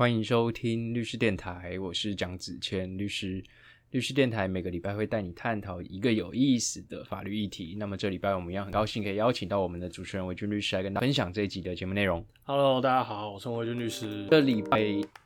[0.00, 3.44] 欢迎收听律师电台，我是蒋子谦律师。
[3.90, 7.76] 律师电台每个礼拜会带你探讨一个有意思的法律议题。
[7.78, 12.24] 那么这礼拜我们一样很高兴可以邀请到我们的主持人韦军律师来跟大家分享这一集的节目内容。
[12.44, 14.26] Hello，大家好，我是韦军律师。
[14.30, 14.82] 这礼拜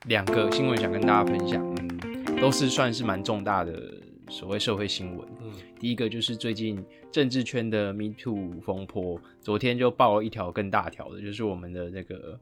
[0.09, 3.81] 两个新闻想跟大家分享，嗯，都是算是蛮重大的
[4.29, 5.29] 所谓社会新闻。
[5.41, 12.41] 嗯，第一个就是最近政治圈的 Me Too 风波，昨天就爆了一条更大条的，就是我们的那个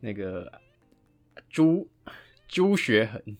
[0.00, 0.50] 那个
[1.48, 1.88] 朱
[2.46, 3.36] 朱学恒，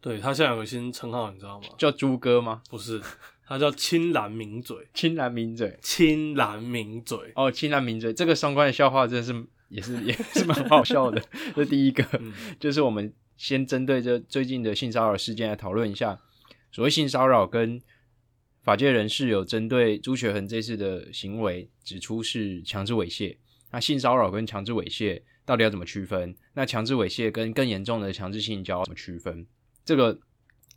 [0.00, 1.66] 对他现在有个新称号，你知道吗？
[1.78, 2.62] 叫朱哥吗？
[2.68, 3.00] 不是，
[3.46, 4.76] 他叫青蓝名嘴。
[4.92, 11.22] 青蓝名嘴青蓝名嘴，哦，青蓝名嘴这个双关的笑话真的是也是也是蛮好笑的。
[11.56, 16.20] 这第一个，嗯就是我们先针对这最近的性骚扰事件来讨论一下，
[16.70, 17.80] 所谓性骚扰跟
[18.62, 23.36] 法界人士有针对朱学恒这次的行为指出是强制猥亵。
[23.72, 26.34] 那性骚扰跟强制猥亵到底要怎么区分？
[26.54, 29.46] 那强制猥亵跟更严重的强制性交怎么区分？
[29.84, 30.18] 这个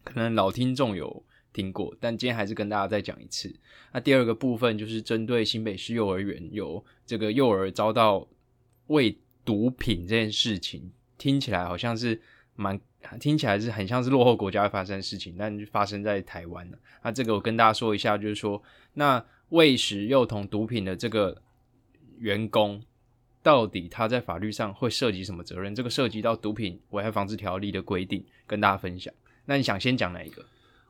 [0.04, 3.54] 可能老听众有听过，但今天还是跟大家再讲一次。
[3.94, 8.28] 那第二个部分就是针对新北市幼儿园有这个幼儿遭到
[8.88, 12.20] 喂毒品这件事情，听起来好像是
[12.56, 12.80] 蛮
[13.20, 16.78] 听起来是很像是落后国家会发生的事情，但就发生在台湾了。
[17.04, 18.62] 那这个我跟大家说一下，就是说，
[18.94, 21.42] 那喂食幼童毒品的这个
[22.18, 22.82] 员工，
[23.46, 25.76] 到底他在法律上会涉及什么责任？
[25.76, 29.14] 这个涉及到毒品危害防治条例的规定，跟大家分享。
[29.46, 30.44] 那你想先讲哪一个？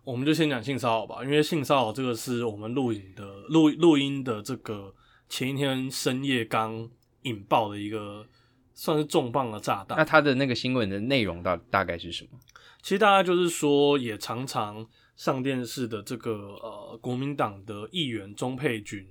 [0.06, 4.96] 我们就先讲性骚扰吧，因为性骚扰这个是我们录影的录录音的这个
[5.28, 6.90] 前一天深夜刚
[7.24, 8.26] 引爆的一个
[8.74, 9.98] 算是重磅的炸弹。
[9.98, 12.40] 那他的那个新闻的内容大大概是什么？
[12.82, 16.32] 其实大家就是说，也常常上电视的这个
[16.64, 19.06] 呃国民党的议员钟佩君，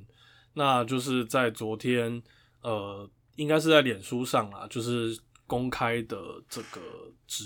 [0.54, 2.22] 那就是在昨天
[2.62, 3.06] 呃，
[3.36, 6.16] 应该是在脸书上啊，就是公开的
[6.48, 6.80] 这个
[7.26, 7.44] 指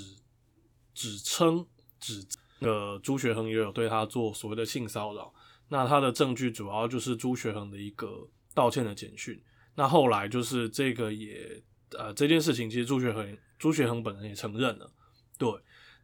[0.94, 1.67] 指称
[1.98, 2.25] 指
[2.61, 5.32] 呃朱学恒也有对他做所谓的性骚扰，
[5.69, 9.43] 那他的证据主要就是朱学恒的一个道歉的简讯，
[9.75, 11.62] 那后来就是这个也
[11.93, 14.91] 呃这件事情，其实朱学恒朱学恒本人也承认了，
[15.38, 15.48] 对。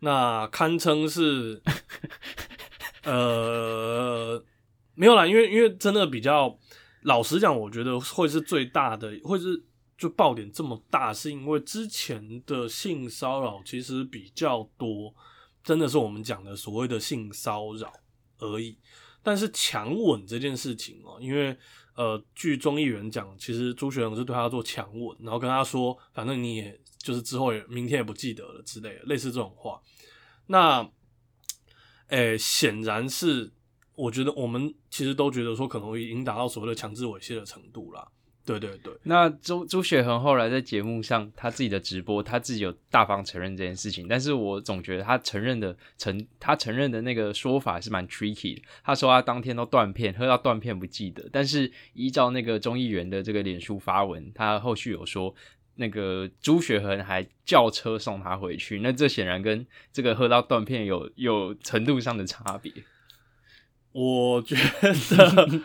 [0.00, 1.62] 那堪称是，
[3.05, 4.44] 呃，
[4.94, 6.59] 没有啦，因为因为真的比较
[7.05, 9.65] 老实讲，我觉得会是最大的，会是
[9.97, 15.15] 就爆点这么大，是因为之前的性骚扰其实比较多，
[15.62, 17.93] 真的是我们讲的所谓的性骚扰
[18.38, 18.77] 而已。
[19.22, 21.56] 但是强吻这件事情哦、因为
[21.94, 29.81] 呃，据中议员讲，其实朱学恒是对他做强吻，然后跟他说，反正你也就是之后也明天也不记得了之类的，类似这种话。
[30.49, 30.91] 那，
[32.09, 33.50] 诶、显然是，
[33.94, 38.06] 我觉得我们其实都觉得说，可能已经达到所谓的强制猥亵的程度啦。
[38.44, 48.62] 对对对，那朱朱雪恒后来在节目上他自己的直播，他自己有大方承认这件事情，但是我总觉得他承认的承他承认的那个说法是蛮 tricky 的。
[48.84, 55.34] 他说他当天都断片，喝到断片不记得，但是依照那个中议员的这个脸书发文，他后续有说。
[55.76, 62.72] 那个朱雪恒还叫车送他回去，那这显然跟这个喝到断片有有程度上的差别。
[63.91, 65.61] 我觉得，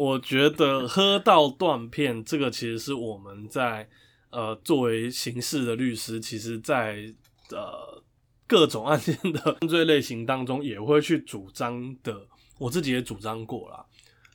[0.00, 3.86] 我觉得喝到断片这个，其实是我们在
[4.30, 7.04] 呃作为刑事的律师，其实在
[7.50, 8.02] 呃
[8.46, 12.26] 各种案件的犯罪类型当中，也会去主张的。
[12.56, 13.84] 我自己也主张过啦，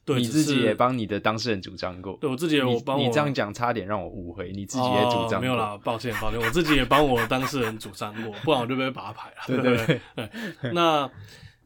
[0.06, 9.38] 对，你自己也帮你的当事人主张过，对我自己也你我帮我你这样讲差点让我误会，你自己也主张没有啦，抱歉抱歉，我自己也帮我当事人主张过，不然我就被拔牌了。
[9.48, 10.02] 对对对
[10.62, 11.10] 对，那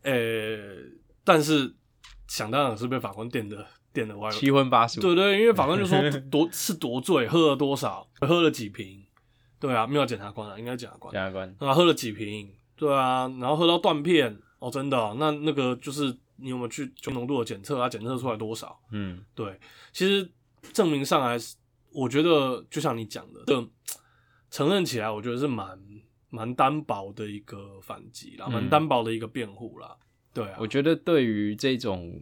[0.03, 0.13] 呃，
[1.25, 1.75] 但是
[2.27, 4.35] 想当然是被法官电的电的歪了。
[4.35, 5.97] 七荤八素，对对，因为法官就说
[6.29, 9.03] 多 是多醉，喝了多少，喝了几瓶，
[9.59, 17.89] 对啊，没有检察官啊，应该检察官，检察官啊，喝了几瓶，对啊，然后喝到断片，哦，真的哦、那那个就是你有没有去酒浓度的检测啊？
[17.89, 18.79] 检测出来多少？
[18.91, 19.59] 嗯，对，
[19.91, 20.29] 其实
[20.73, 21.37] 证明上来，
[21.91, 23.67] 我觉得就像你讲的，这
[24.49, 25.79] 承认起来，我觉得是蛮
[26.29, 29.95] 蛮单薄的一个反击啦，蛮嗯单薄的一个辩护啦。
[30.33, 32.19] 对啊，我觉得对于这种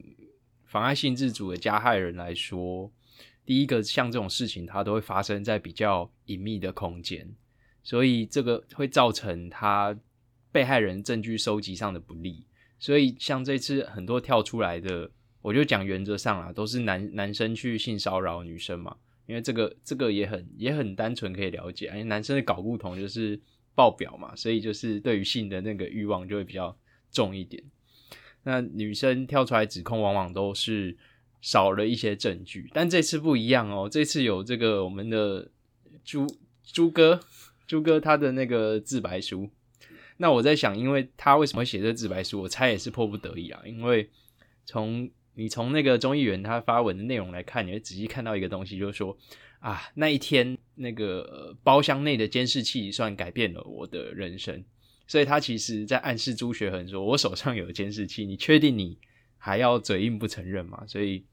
[0.67, 2.91] 妨碍性自主的加害人来说，
[3.45, 7.33] 第一个像这种事情，它都会发生在比较隐秘的空间，
[7.81, 9.97] 所以这个会造成他
[10.51, 12.45] 被害人证据收集上的不利。
[12.77, 15.09] 所以像这次很多跳出来的，
[15.41, 23.39] 我就讲原则上啦，都是男男生去性骚扰女生嘛，因为这个这个也很也很单纯可以了解，因为男生的睾固酮就是
[23.73, 26.77] 爆表嘛，所以就是对于性的那个欲望就会比较
[27.09, 27.63] 重一点。
[28.47, 30.95] 那女生跳出来指控，往往都是
[31.41, 35.51] 少了一些证据，但这次不一样哦，这次有这个我们的
[36.05, 36.25] 朱
[36.63, 37.19] 朱哥
[37.67, 39.49] 朱哥他的那个自白书。
[40.15, 43.61] 那我在想，因为他为什么写这自白书，我猜也是迫不得已啊。
[43.65, 44.09] 因为
[44.65, 49.17] 从你从那个中议员他发文的内容来看，你会仔细看到一个东西，就是说
[49.59, 54.63] 啊，那一天那个包厢内的监视器算改变了我的人生，
[55.07, 58.97] 所以他其实在暗示朱学恒说，我手上有监视器，你确定你
[59.37, 60.83] 还要嘴硬不承认吗？
[60.85, 61.25] 所以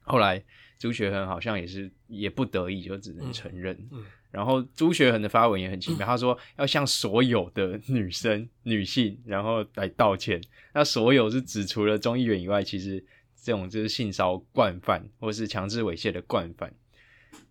[0.00, 0.42] 后来
[0.78, 3.76] 朱学恒好像也是也不得已，就只能承认。
[3.92, 10.40] 嗯然后朱学恒的发文也很奇妙， 他说要向所有的女生、女性，然后来道歉。
[10.72, 13.04] 那所有是指除了中议员以外，其实
[13.42, 16.72] 这种就是性骚惯犯或是强制猥亵的惯犯，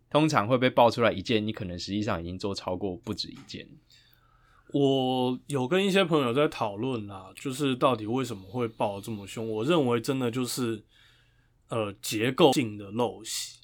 [0.10, 3.68] 通常会被爆出来一件，你可能实际上已经做超过不止一件。
[4.74, 9.50] 我有跟一些朋友在讨论啦，就是到底为什么会爆这么凶？
[9.50, 10.84] 我认为真的就是
[11.68, 13.60] 呃结构性的陋习。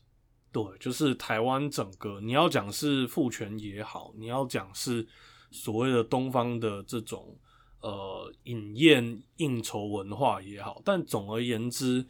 [0.52, 5.08] 对，就是台湾整个你要讲是父权也好，你要讲是
[5.52, 7.38] 所谓的东方的这种
[7.82, 12.06] 呃饮宴应酬文化也好，但总而言之，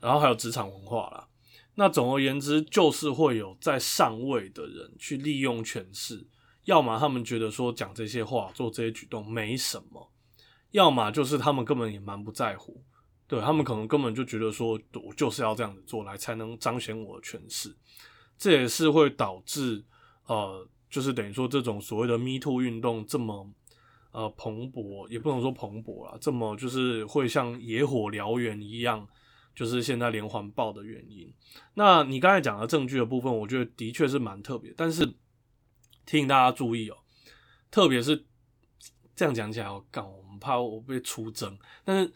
[0.00, 1.28] 然后还有职场文化啦。
[1.76, 6.26] 那总而言之，就是会有在上位的人去利用权势。
[6.64, 10.12] 要么他们觉得说讲这些话、做这些举动没什么，
[10.72, 12.82] 要么就是他们根本也蛮不在乎，
[13.26, 17.74] 对他们可能根本就觉得说我就是要这样子做来才能彰显我的权势，
[18.36, 19.82] 这也是会导致
[20.26, 23.50] 呃，就是等于说这种所谓的 Me Too 运动这么
[24.12, 29.08] 呃蓬勃，也不能说蓬勃啦，这么就是会像野火燎原一样，
[29.54, 31.32] 就是现在连环爆的原因。
[31.74, 35.10] 那你刚才讲的证据的部分，我觉得的确是蛮特别，但是。
[36.06, 36.96] 提醒大家注意哦，
[37.70, 38.26] 特别是
[39.14, 41.56] 这样讲起来，我搞，我们怕我被出征。
[41.84, 42.12] 但是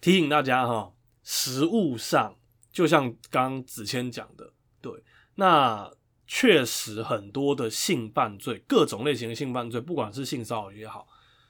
[0.00, 0.92] 提醒大家哈，
[1.24, 2.36] 实物上
[2.70, 4.92] 就像刚子谦讲的，对，
[5.34, 5.90] 那
[6.26, 11.08] 确实很多的性犯罪，各种类型的性犯罪，不管是性骚扰也好，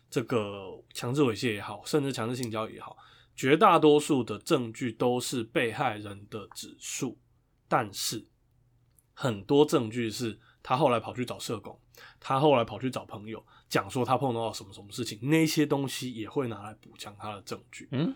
[0.09, 2.97] 这个强制猥亵也好，甚至强制性交也好，
[3.37, 7.19] 绝大多数的证据都是被害人的指述，
[7.67, 8.27] 但是
[9.13, 10.41] 很多证据是。
[10.63, 11.79] 他后来跑去找社工，
[12.21, 17.89] 他后来跑去找朋友，讲说他碰到什么什么事情，那些东西也会拿来补强他的证据。
[17.93, 18.15] 嗯，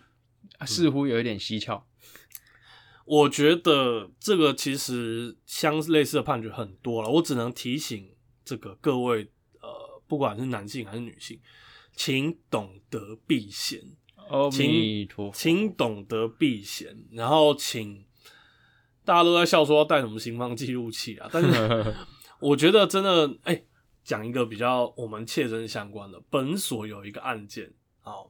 [0.65, 1.87] 似乎有一点蹊跷。
[3.05, 8.13] 我觉得这个其实相类似的判决很多了，我只能提醒
[8.45, 9.29] 这个各位，
[9.61, 11.39] 呃，不管是男性还是女性，
[11.95, 13.81] 请懂得避嫌。
[14.29, 18.05] 阿弥陀佛，请懂得避嫌，然后请
[19.03, 21.95] 大家都在笑说要带什么刑方记录器啊，但是。
[22.43, 23.63] 我觉得真的，哎，
[24.03, 28.29] 讲一个比较我们切身相关的，本所有一个案件，好，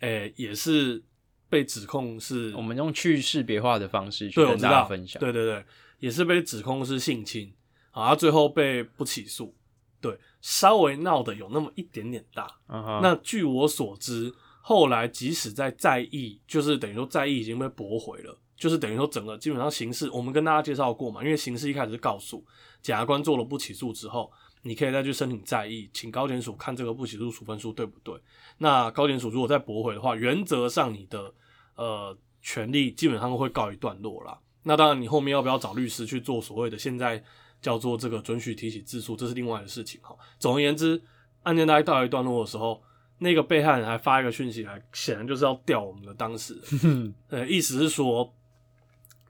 [0.00, 1.02] 哎，也是
[1.48, 5.64] 被指控是，我们用去识别化的方式去跟大家分享，对对对，
[5.98, 7.50] 也是被指控是性侵，
[7.92, 9.54] 啊，最后被不起诉，
[9.98, 18.38] 对，稍微闹得有那么一点点大，那据我所知，后来即使在在意，就是等于说在意已经被驳回了。
[18.58, 22.44] 就是等于说，整个基本上刑事，我们跟大家介绍过嘛，因为刑事一开始是告诉
[22.80, 24.30] 检察官做了不起诉之后，
[24.62, 28.14] 你可以再去申请再议，请高检署看这个不起诉处分书对不对？
[28.58, 31.32] 那高检署如果再驳回的话，原则上你的
[31.76, 34.38] 呃权利基本上会告一段落啦。
[34.62, 37.22] 那当然，你后面要不要找律师去做所谓的现在
[37.60, 40.16] 叫做这个准许提起自诉，这是另外的事情哈。
[40.38, 41.00] 总而言之，
[41.42, 42.82] 案件大概到一段落的时候，
[43.18, 48.34] 那个被害人还发一个讯息来，显然就是要调我们的当事人， 呃，意思是说。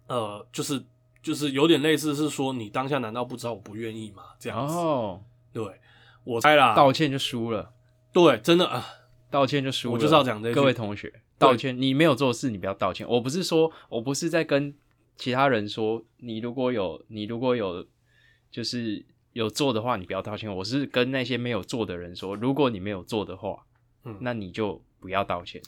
[0.08, 0.82] 呃，就是
[1.22, 4.22] 就是有点类似，是说你当下难道不知道我不愿意吗？
[4.38, 4.74] 这样子，
[5.52, 5.80] 对，
[6.24, 7.72] 我猜啦，道歉就输了，
[8.12, 8.84] 对，真的啊，
[9.30, 9.94] 道歉就输了。
[9.94, 13.06] 我就是要讲这各位同学，道歉，你没有做事，你不要道歉。
[13.08, 14.74] 我不是说，我不是在跟
[15.16, 17.86] 其他人说，你如果有，你如果有，
[18.50, 20.54] 就是有做的话，你不要道歉。
[20.54, 23.64] 我是跟那些没有做的人说，如果你没有做的话，
[24.04, 25.60] 嗯，那你就不要道歉。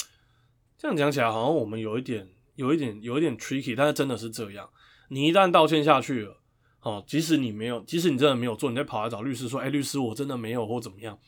[0.78, 2.28] 这样讲起来，好像我们有一点。
[2.56, 4.68] 有一点有一点 tricky，但是真的是这样。
[5.12, 6.40] 你一旦道歉下去了，
[6.82, 11.18] 哦，即使你没有，即使你真的没有做，你再跑来找律师说：“哎，律师，我真的没有或怎么样。”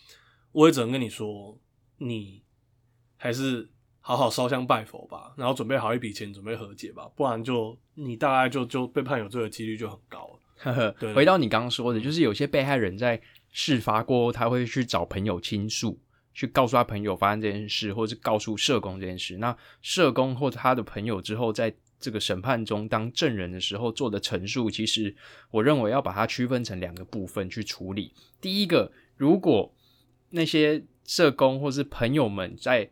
[0.53, 1.59] 我也只能跟你说，
[1.99, 2.43] 你
[3.17, 3.69] 还是
[4.01, 10.39] 好好烧香拜佛吧，然后准备好一笔钱，准备和解吧，不然就你大概就就被判有罪的几率就很高了。
[10.73, 13.21] 呵呵，回到你刚刚说的，就是有些被害人在
[13.51, 15.99] 事发过后，他会去找朋友倾诉。
[16.35, 19.37] 去告诉他朋友发生这件事，或是告诉社工这件事。
[19.37, 21.71] 那社工或他的朋友之后，在
[22.02, 25.14] 这个审判中当证人的时候做的陈述，其实
[25.52, 28.12] 我认为要把它区分成两个部分去处理。
[28.40, 29.73] 第一个，如果
[30.30, 32.90] 那些社工或是朋友们在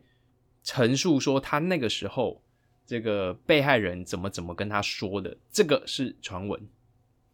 [0.63, 2.41] 陈述说他那个时候
[2.85, 6.67] 这个被害人怎么怎么跟他说的，这个是传闻。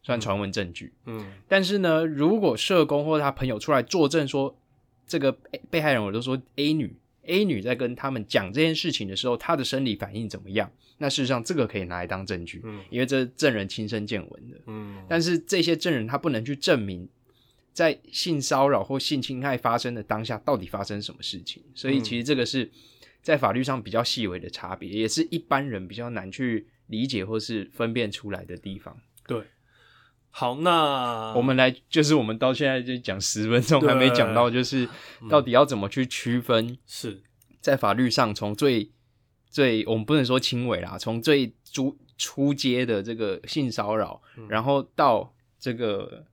[0.00, 0.94] 算传闻证据。
[1.04, 4.58] 嗯但是呢，如果社工或他朋友出来作证说，
[5.06, 6.96] 这个被被害人，我都说 A 女
[7.28, 10.70] ，A 女在跟他们讲这件事情的时候，她的生理反应怎么样？
[10.98, 14.56] 那事实上这个可以拿来当证据，嗯因为这是证人亲身见闻的。
[14.66, 17.08] 嗯，但是这些证人他不能去证明
[17.72, 22.68] 在性骚扰或性侵害发生的当下到底发生什么事情，所以嗯其实这个是
[23.22, 28.96] 在法律上比较细微的差别，也是一般人比较难去理解或是分辨出来的地方。
[29.26, 29.42] 对。
[30.38, 34.88] 好，那我们来，就是我们到现在就讲十分钟，还没讲到，就是
[35.28, 37.20] 到底要怎么去区分，是
[37.60, 38.88] 在法律上从最
[39.50, 46.24] 最我们不能说轻微啦，从最初初阶的这个性骚扰，然后到这个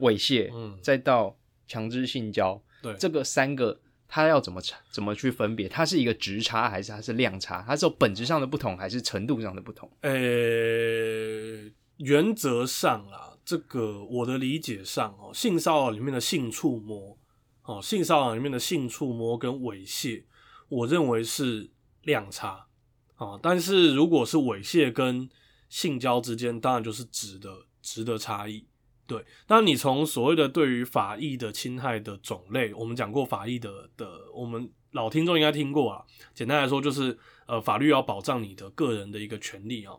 [0.00, 1.34] 猥亵，嗯再到
[1.66, 3.80] 强制性交，对这个三个。
[4.08, 5.66] 它要怎么差怎么去分别？
[5.66, 7.64] 它是一个值差还是它是量差？
[7.66, 9.90] 它是有本质上的不同还是程度上的不同？
[10.02, 10.12] 呃，
[11.96, 17.16] 原则上啦，这个我的理解上哦，性骚扰里面的性触摸，
[17.62, 20.24] 哦，性骚扰里面的性触摸跟猥亵，
[20.68, 21.70] 我认为是
[22.02, 22.66] 量差
[23.18, 23.38] 哦。
[23.40, 25.30] 但是如果是猥亵跟
[25.68, 28.66] 性交之间，当然就是质的质的差异。
[29.06, 36.04] 对，当然你从所谓的对于法益的侵害的种类，我们讲过法益的的，我们老听众应该听过啊。
[36.34, 39.94] 简单来说，就是呃，法律要保障你的个人的一个权利啊、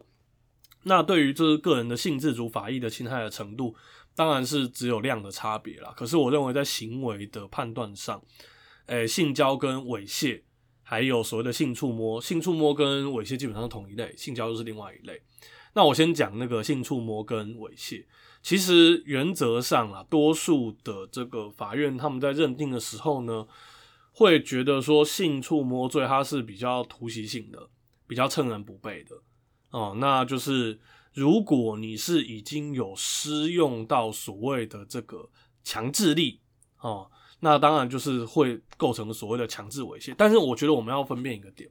[0.88, 3.76] 那对于这个人的性自主法益的侵害的程度，
[4.16, 5.94] 当然是只有量的差别啦。
[5.96, 8.22] 可是我认为在行为的判断上，
[8.86, 10.42] 诶、性交跟猥亵，
[10.82, 15.22] 还有所谓的性触摸，性触摸跟猥亵基本上是同一类，性交又是另外一类。
[15.74, 18.06] 那我先讲那个性触摸跟猥亵，
[18.42, 23.46] 其实原则上啊，多数的这个法院他们在认定的时候呢，
[24.14, 27.70] 会觉得说性触摸罪它是比较突袭性的，
[28.08, 29.16] 比较趁人不备的
[29.72, 29.96] 哦。
[30.00, 30.80] 那就是
[31.14, 35.30] 如果你是已经有施用到所谓的这个
[35.64, 36.42] 强制力
[36.80, 37.10] 哦，
[37.40, 40.14] 那当然就是会构成所谓的强制猥亵。
[40.18, 41.70] 但是我觉得我们要分辨一个点，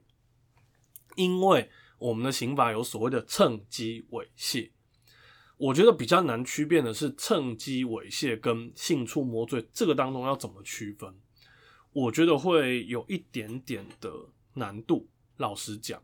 [1.15, 4.71] 因为我们的刑法有所谓的趁机猥亵。
[5.57, 11.15] 我觉得比较难区辨的是趁机猥亵跟性触摸罪这个当中要怎么区分？
[11.93, 14.11] 我觉得会有一点点的
[14.53, 15.09] 难度。
[15.37, 15.99] 老实讲，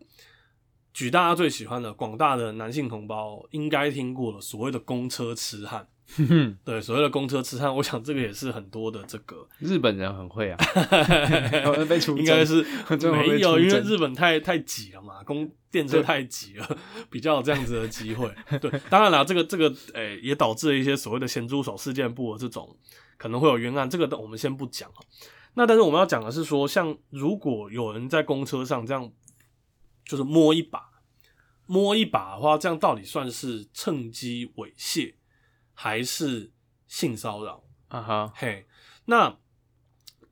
[0.94, 5.88] 举大家最喜欢的广大的男性同胞应该听过了所谓的公车痴汉，
[6.64, 10.58] 对，所谓的公车痴汉，我想这个也是很多的这个日本人很会啊，
[11.90, 12.64] 被 出应该是
[13.12, 16.78] 没有，因为日本太太挤了嘛，公电车太挤了，
[17.10, 18.32] 比较有这样子的机会。
[18.60, 22.78] 对，当然啦，这个这个诶、也导致了一些所谓的咸猪手事件部的这种
[23.18, 25.02] 可能会有冤案，这个我们先不讲啊。
[25.56, 29.12] 那但是我们要讲的是说，像如果有人在公车上这样
[30.06, 30.90] 就是摸一把，
[31.66, 35.16] 摸一把的话，这样到底算是趁机猥亵
[35.74, 36.52] 还是
[36.88, 37.64] 性骚扰？
[37.88, 38.66] 啊哈，嘿，
[39.06, 39.38] 那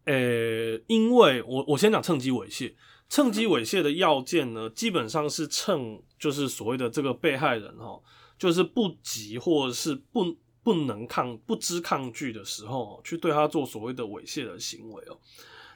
[0.06, 2.74] 呃，因为我我先讲趁机猥亵，
[3.08, 8.02] 趁机猥亵的要件呢，基本上是趁就是所谓的这个被害人哈，
[8.38, 15.18] 就是不急或者是不不能抗不知抗拒的时候，去对他做所谓的猥亵的行为哦。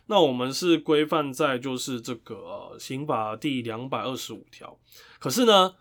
[0.07, 4.77] 那我们是规范在就是这个、呃、刑法第两百二十五条，
[5.19, 5.73] 可是呢，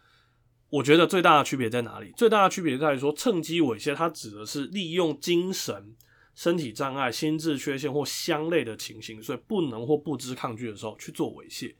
[0.70, 2.12] 我觉得最大的区别在哪里？
[2.16, 5.94] 最大的区别在于说，趁机猥亵，它指的是利用精神、
[6.34, 11.74] 身体障碍、心智缺陷或相类的情形，所以不能或不知抗拒的时候去做猥亵，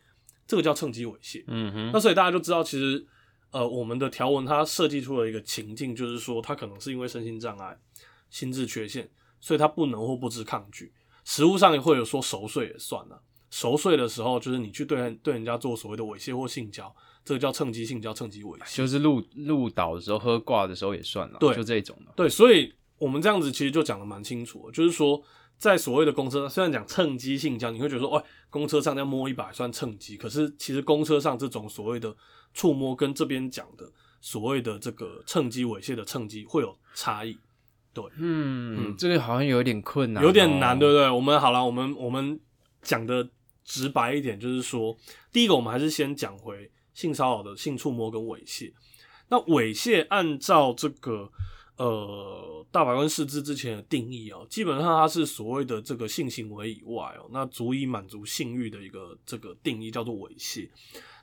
[0.46, 1.44] 这个叫趁机猥亵。
[1.46, 3.04] 嗯哼，那所以大家就知道，其实
[3.52, 7.78] 呃，我们的条文它设计出了一个情境，就是说他可能是因为身心障碍、
[8.28, 9.08] 心智缺陷，
[9.40, 10.92] 所以他不能或不知抗拒。
[11.24, 18.76] 实物上也会有说熟睡也算了，熟睡的时候就是你去对人对人家做所谓的猥亵或性交，这个叫趁机性交、趁机猥亵。
[18.76, 22.12] 就是入入岛的时候喝挂的时候也算了，对就这种了。
[22.14, 25.22] 对，所以我们这样子其实就讲的蛮清楚，就是说，
[25.56, 32.14] 在所谓的公车上，虽然讲趁机性交，你会觉得说，哎，公车上要摸一把算趁机，可是其实公车上这种所谓的
[32.52, 33.90] 触摸，跟这边讲的
[34.20, 37.38] 所谓的这个趁机猥亵的趁机会有差异，
[38.16, 41.08] 嗯，这个好像有点困难哦，有点难，对不对？
[41.10, 42.38] 我们好了，我们我们
[42.82, 43.28] 讲的
[43.64, 44.96] 直白一点，就是说，
[45.32, 48.72] 第一个我们还是先讲回性骚扰的性触摸跟猥亵。
[49.28, 51.30] 那猥亵按照这个
[51.76, 60.68] 呃大法官释字之前的定义哦，基本上它是所谓的这个性行为以外哦，那足以满足性欲的一个这个定义叫做猥亵。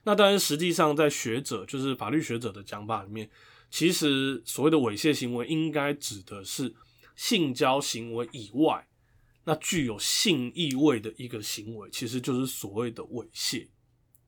[0.04, 3.30] 那当然，实际上在学者就是法律学者的讲法里面，
[3.72, 6.76] 其实所谓的猥亵行为应该指的是
[7.16, 8.88] 性交行为以外，
[9.46, 13.68] 那具有性意味的一个行为，其实就是所谓的猥亵。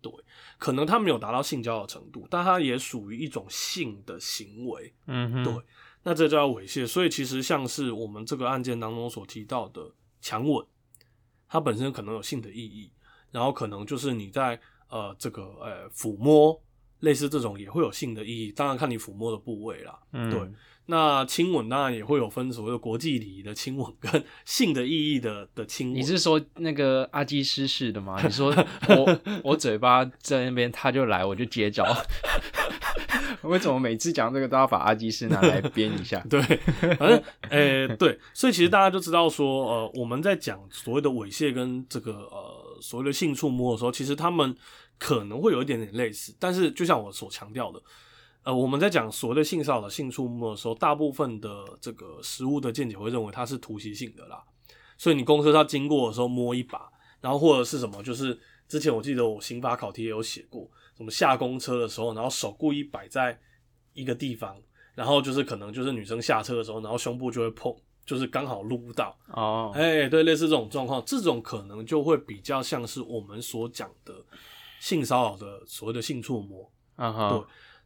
[0.01, 0.11] 对，
[0.57, 4.93] 可能他没有达到性交的程度，但他也属于一种性的行为。
[5.07, 5.53] 嗯哼，对，
[6.03, 6.87] 那这叫猥亵。
[6.87, 10.65] 所以其实像是我们这个案件当中所提到的强吻，
[11.49, 12.91] 它本身可能有性的意义，
[13.31, 14.59] 然后可能就是你在
[14.89, 16.62] 呃这个呃抚摸，
[17.03, 18.51] 类似这种也会有性的意义。
[18.51, 20.39] 当然看你抚摸的部位啦，嗯对。
[20.85, 25.95] 那亲吻当然也会有分所谓的国际礼仪的亲吻跟 性的意义的的亲吻。
[25.95, 28.19] 你是说那个阿基师式的吗？
[28.21, 28.53] 你说
[28.89, 31.85] 我 我嘴巴在那边，他就来，我就接招。
[33.43, 36.19] 为什么每次讲这个都要把阿基师拿来编一下？
[36.29, 36.41] 对，
[36.97, 44.55] 反正诶、对，所以其实大家就知道说，呃，我们在讲所谓的猥亵跟这个呃所谓的性触摸的时候，其实他们
[44.97, 47.81] 可能会有一点点类似，但是就像我所强调的，
[48.43, 51.49] 呃，我们在讲所谓的性骚扰、性触摸的时候，大部分的
[51.81, 54.43] 这个实物的见解会认为它是突袭性的啦，
[54.97, 63.37] 所以你公车它经过的时候摸一把，然后或者是什么，就是之前我记得我刑法考题也有写过，什么下公车的时候，然后手故意摆在
[63.93, 64.55] 一个地方，
[64.95, 74.13] 然后就是可能就是女生下车的时候，然后胸部就会碰，就是刚好撸到，哦，哎、对，类似这种状况，这种可能就会比较像是我们所讲的
[74.83, 76.69] 性骚扰的所谓的性触摸。
[76.97, 77.41] 啊哈，对。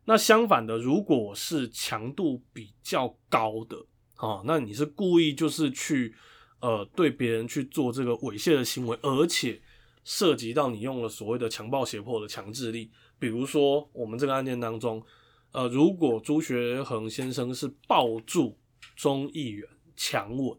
[0.06, 3.78] 那相反的，如果是强度比较高的，
[4.18, 6.16] 哦，那你是故意就是去
[6.60, 9.62] 呃对别人去做这个猥亵的行为，而且
[10.04, 12.90] 涉及到你用了所谓的强暴胁迫的强制力，
[13.20, 15.04] 比如说我们这个案件当中，
[15.52, 18.58] 呃，如果朱学恒先生是抱住
[18.96, 20.58] 钟议员强吻，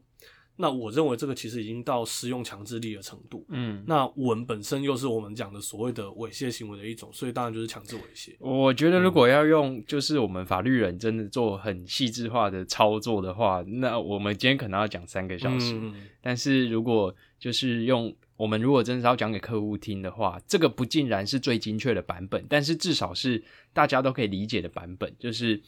[0.61, 3.47] 那我认为这个其实已经到使用强制力的程度。
[3.49, 8.35] 嗯，那吻本身又是我们讲的所谓的猥亵行为的一种，所以当然就是强制猥亵。
[8.41, 15.75] 我觉得如果要用就是我们法律人真的做很细致化的操作的话，那我们今天可能要讲三个小时。
[15.75, 25.63] 嗯但是如果就是用我们如果真的是要讲给客户听的话，这个不尽然是最精确的版本，但是至少是大家都可以理解的版本，就是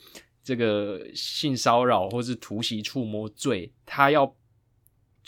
[0.45, 4.35] 这个性骚扰或是突袭触摸罪，他要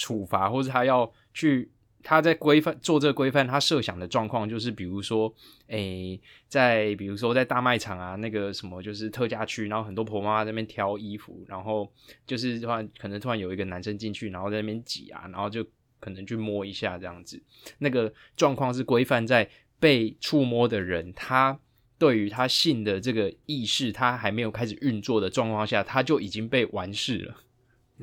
[0.02, 1.70] 处罚或者他要去。
[2.04, 5.32] 他在规范做这个规范，他设想的状况就是，比如说，
[5.68, 11.88] 诶、在比如说在大卖场啊，那个什么就是特价区，然后很多婆妈妈在那边挑衣服，然后
[12.26, 15.64] 就是突然可能突然有一个男生进去，然后在那边挤啊，然后就
[16.00, 17.40] 可能去摸一下这样子。
[17.78, 21.56] 那个状况是规范在被触摸的人，他
[21.98, 27.36] 对于他性的这个意识，他还没有开始运作的状况下，他就已经被完事了。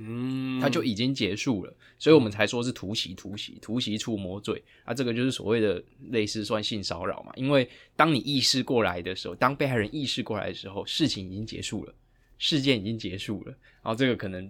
[0.01, 7.33] 嗯，它就已经结束了，所以我们才说是突袭、突袭、突袭触摸罪啊，这个就是所谓的类似算性骚扰嘛。
[7.35, 11.93] 因为当你意识过来的时候，当被害人意识过来的时候，事情已经结束了，
[12.37, 13.51] 事件已经结束了，
[13.83, 14.49] 然后这个可能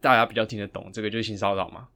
[0.00, 1.88] 大家比较听得懂，这个就是性骚扰嘛。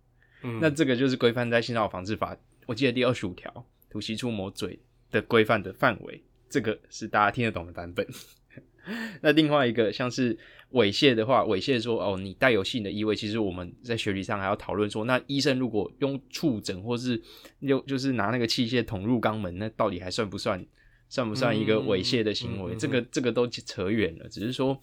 [0.42, 4.78] 嗯那这个就是规范在性骚扰防治法，我记得第二十五条突袭触摸罪
[5.10, 8.06] 的规范的范围，这个是大家听得懂的版本。
[9.20, 10.38] 那另外一个像是
[10.72, 17.20] 猥亵的话，猥亵说哦，你带有性的意味，其实我们在学理上还要讨论说，那医生如果用触诊或是
[17.60, 20.62] 又就是拿那个器械捅入肛门，那到底还算不算
[21.08, 22.72] 算不算一个猥亵的行为？
[22.72, 24.78] 嗯嗯嗯嗯这个这个都扯远了，只是说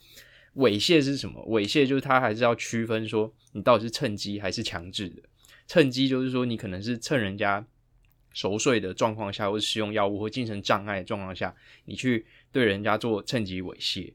[0.55, 1.39] 猥亵是什么？
[1.47, 5.21] 猥亵就是他还是要区分说你到底是趁机还是强制的。
[5.67, 7.65] 趁机就是说你可能是趁人家
[8.33, 14.13] 熟睡的状况下，或是使用药物或精神障碍的状况下，你去对人家做趁机猥亵。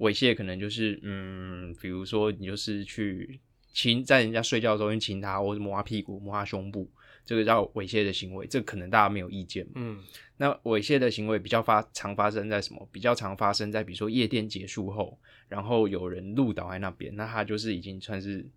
[0.00, 3.40] 猥亵可能就是嗯，比如说你就是去
[3.72, 6.90] 亲在人家睡觉的时候去亲他，或者摸他屁股、摸他胸部，
[7.24, 9.72] 这个叫猥亵的行为，这个可能大家没有意见嘛。
[9.76, 10.02] 嗯
[10.36, 12.88] 那猥亵的行为比较发常发生在什么？
[12.90, 18.48] 比较常发生在比如说夜店结束后，然后有人路倒在那边，那他就是已经算是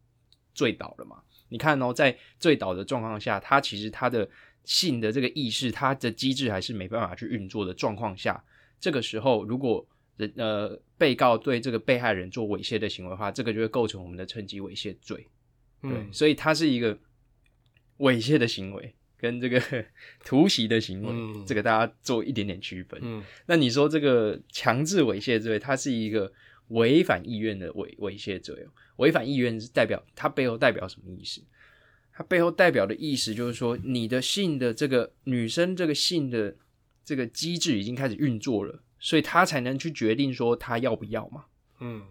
[0.55, 1.21] 醉倒了嘛。
[1.49, 4.27] 你看哦，在醉倒的状况下，他其实他的
[4.63, 8.41] 性的这个意识，他的机制还是没办法去运作的状况下，
[8.79, 9.85] 这个时候如果
[10.17, 15.27] 人呃被告对这个被害人做猥亵的行为的话，这个就会构成我们的趁机猥亵罪。
[15.81, 16.97] 对，嗯所以它是一个
[17.97, 19.61] 猥亵的行为跟这个
[20.23, 22.99] 突袭的行为，嗯这个大家做一点点区分。
[23.03, 26.31] 嗯那你说这个强制猥亵罪，它是一个
[26.69, 28.69] 违反意愿的猥猥亵罪哦。
[28.97, 31.41] 违反意愿是代表它背后代表什么意思？
[32.15, 36.55] 它背后代表的意思就是说，你的性的这个女生这个性的
[37.03, 41.43] 这个机制已经开始运作了，所以他才能去决定说他要不要嘛。
[41.81, 42.01] 嗯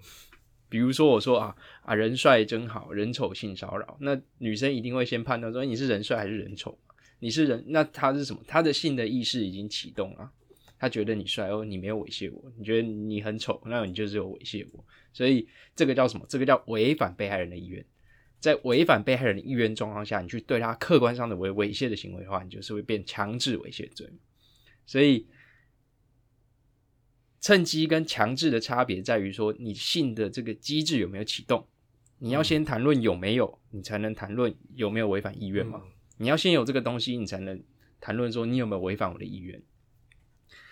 [0.69, 6.79] 比如说我说啊啊人帅真好，人丑性骚扰，那女生一定会先判断说你是人帅还是人丑
[7.19, 8.43] 你是人，那他是什么？
[8.47, 10.31] 他的性的意识已经启动了，
[10.79, 16.27] 他觉得你帅哦，你没有猥亵我，你觉得你很丑，那你就是有猥亵我，所以这个叫什么？
[16.29, 17.83] 这个叫违反被害人的意愿。
[18.41, 24.09] 在违反被害人的意愿状况下，你去对他客观上的猥猥亵的行为的话，你就是会变强制猥亵罪。
[24.85, 25.27] 所以
[27.43, 31.67] 趁机跟强制的差别在于说，你性的这个机制有没有启动？
[32.21, 35.83] 你要先谈论有没有，你才能谈论有没有违反意愿嘛。
[36.19, 37.61] 你要先有这个东西，你才能
[38.01, 39.61] 谈论说你有没有违反我的意愿。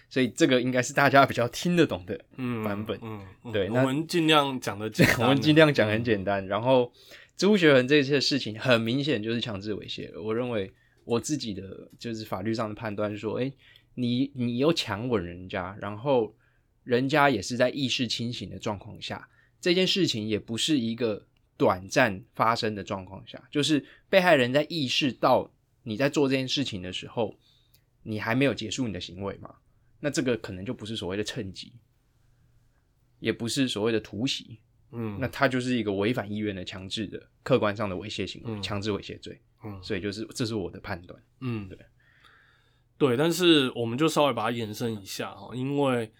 [0.08, 2.16] 所以这个应该是大家比较听得懂的
[2.64, 2.98] 版本。
[3.02, 3.20] 嗯，
[3.52, 6.46] 对，我们尽量讲的， 我们尽量讲很简单。
[6.46, 6.92] 然后
[7.36, 10.08] 朱学恒这些事情，很明显就是强制猥亵。
[10.22, 10.72] 我认为
[11.04, 13.52] 我自己的就是法律上的判断说，哎，
[13.94, 16.32] 你你又强吻人家，然后
[16.84, 19.28] 人家也是在意识清醒的状况下，
[19.60, 27.36] 这件事情也不是一个短暂发生的状况下，就是被害人在意识到你在做这件事情的时候，
[28.02, 29.54] 你还没有结束你的行为嘛？
[30.00, 31.72] 那这个可能就不是所谓的趁机，
[33.18, 34.58] 也不是所谓的突袭，
[34.92, 41.78] 嗯，那它就是一个违反意愿的强制的客观上的猥亵行为，强制猥亵罪，嗯，所以就是这是我的判断，嗯，对，
[42.96, 46.10] 对，但是我们就稍微把它延伸一下哈，因为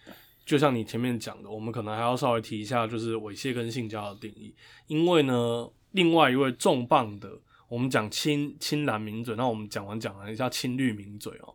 [0.50, 4.52] 就像你前面讲的，我们可能还要稍微提一下，就是猥亵跟性交的定义，
[4.88, 7.30] 因为呢，另外一位重磅的，
[7.68, 11.54] 我们讲青青蓝名嘴，那我们讲完讲了一下青绿名嘴哦。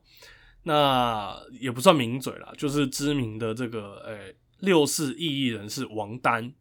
[0.63, 6.53] 那也不算名嘴啦，就是知名的这个诶六四异议人士王丹，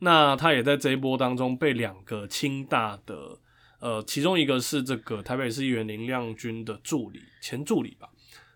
[0.00, 3.38] 那他也在这一波当中被两个清大的
[3.78, 8.08] 呃，其中一个是这个台北市议员林亮君的助理前助理吧，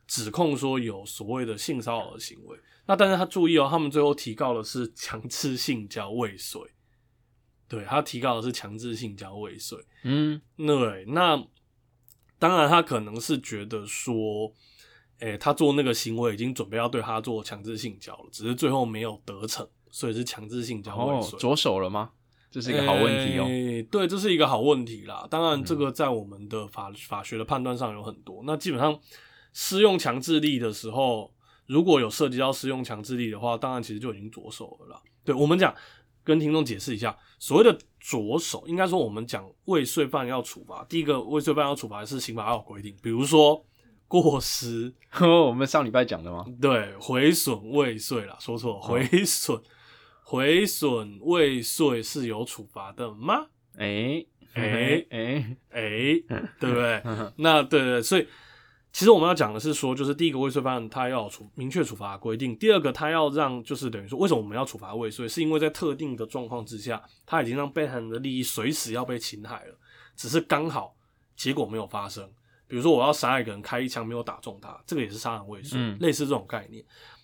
[0.08, 2.58] 指控说有所谓的性骚扰的行为。
[2.86, 6.62] 那但是他注意哦，他们最后提告的是强制性交未遂，
[7.68, 9.78] 对他提告的是强制性交未遂。
[10.02, 11.46] 嗯，对，那。
[12.38, 14.52] 当然，他可能是觉得说，
[15.20, 21.38] 诶，他做那个行为已经准备要对他做强制性交了，只是最后没有得逞，所以是强制性交未遂。
[21.38, 22.10] 着手了吗？
[22.50, 23.46] 这是一个好问题哦。
[23.90, 25.26] 对，这是一个好问题啦。
[25.30, 28.42] 当然，这个在我们的法法学的判断上有很多。
[28.44, 29.00] 那基本上，
[29.54, 31.32] 施用强制力的时候，
[31.66, 35.02] 如果有涉及到适用强制力的话，当然其实就已经着手了啦。
[35.24, 35.74] 对我们讲。
[36.26, 40.84] 跟听众解释一下，所谓的着手，应该说我们讲未遂犯要处罚。
[40.88, 43.64] 第一个未遂犯要处罚是刑法有规定，比如说
[44.08, 46.44] 过失， 我们上礼拜讲的吗？
[46.60, 49.62] 对，毁损未遂啦，说错，毁损，
[50.24, 53.46] 毁损未遂是有处罚的吗？
[53.76, 56.20] 哎哎哎哎，
[56.58, 57.02] 对不对？
[57.38, 58.26] 那对对，所以。
[58.96, 65.28] 其实我们要讲的是说，就是第一个未遂犯他要处明确处罚规定，第二个他要让就是等于说，为什么我们要处罚未遂？
[65.28, 69.78] 是因为在特定的状况之下，他已经让被害人的利益随时要被侵害了，
[70.16, 70.96] 只是刚好
[71.36, 72.26] 结果没有发生。
[72.66, 76.82] 比如说我要杀一个人，开一枪没有打中他，这个也是杀人未遂，类似这种概念。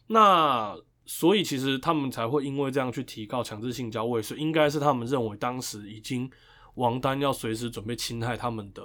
[0.09, 6.31] 那所以其实他们才会因为这样去提告强制性交未遂，应该是他们认为当时已经
[6.75, 8.83] 王丹要随时准备侵害他们的。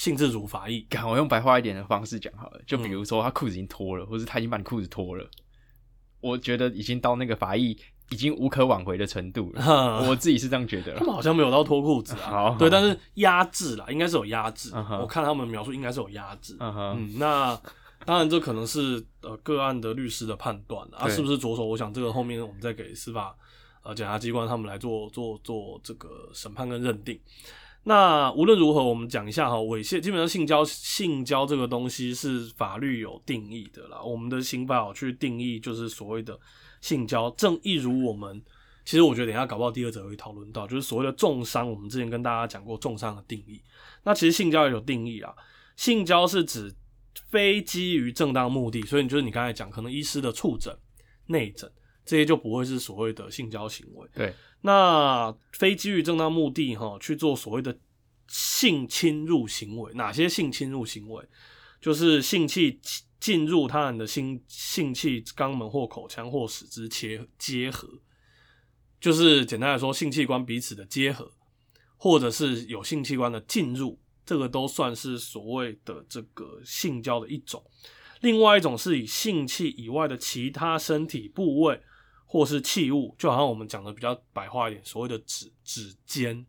[0.00, 5.28] 性自主法益，我用白话一点的方式讲好了，就比如说他裤子已经脱了，或者他已经把你裤子脱了，
[6.22, 7.76] 我觉得已经到那个法益
[8.08, 10.08] 已经无可挽回的程度了。
[10.08, 10.94] 我自己是这样觉得。
[10.94, 14.70] 他们好像没有到脱裤子啊， 对，但是压制啦，应该是有压制。
[14.74, 16.56] 我看他们描述应该是有压制。
[16.60, 17.54] 嗯，那
[18.06, 21.66] 当然这可能是呃个案的律师的判断啊，是不是着手？
[21.66, 23.36] 我想这个后面我们再给司法
[23.82, 27.20] 呃检察机关他们来做做做这个审判跟认定。
[27.84, 34.02] 那无论如何，我们讲一下哈，猥亵基本上性交性交这个东西是法律有定义的啦。
[34.02, 36.38] 我们的刑法去定义，就是所谓的
[36.82, 38.42] 性交，正一如我们
[38.84, 41.70] 其实我觉得等下搞不好第二则会讨论到，就是所谓的重伤。
[41.70, 43.62] 我们之前跟大家讲过重伤的定义，
[44.04, 45.32] 那其实性交也有定义啊。
[45.76, 46.74] 性交是指
[47.30, 50.76] 非基于正当目的，所以就是你刚才讲，可能医师的触诊、
[51.28, 51.70] 内诊
[52.04, 54.06] 这些就不会是所谓的性交行为。
[54.14, 54.34] 对。
[54.62, 57.78] 那非基于正当目的哈去做所谓的
[58.28, 61.26] 性侵入行为，哪些性侵入行为？
[61.80, 62.78] 就是性器
[63.18, 67.88] 进入他人的性性器肛门或口腔或使之切结合，
[69.00, 71.32] 就是简单来说，性器官彼此的结合，
[71.96, 77.64] 或者是有性器官的进入，这个都算是所谓的这个性交的一种。
[78.20, 81.80] 另外一种是以性器以外的其他身体部位。
[82.32, 86.46] 或是器物，就好像我们讲的比较白话一点，所谓的指指尖，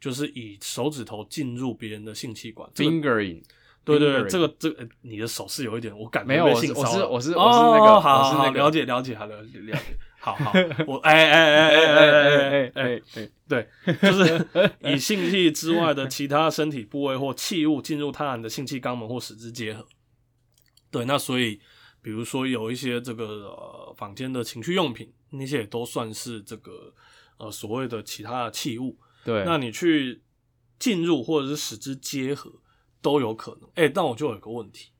[0.00, 3.40] 就是以手指头进入别人的性器官，fingering。
[3.84, 9.72] 对对，这个这个，你的手势有一点，我感觉没有，我是我是我是我是那个，好好了解了解，好了了解，
[10.18, 10.52] 好好，
[10.88, 13.68] 我哎哎哎哎哎哎哎哎，对，
[14.02, 14.48] 就是
[14.82, 19.86] 以性器之外的其他身体部位或器物进入他人的性器肛门或使之结合。
[20.90, 21.60] 对，那所以。
[22.04, 26.92] 比如说有一些这个呃坊间的情趣用品，那些也都算是这个
[27.38, 28.98] 呃所谓的其他的器物。
[29.24, 30.22] 对，那你去
[30.78, 32.52] 进入或者是使之结合
[33.00, 33.70] 都有可能。
[33.76, 34.90] 哎，但我就有一个问题，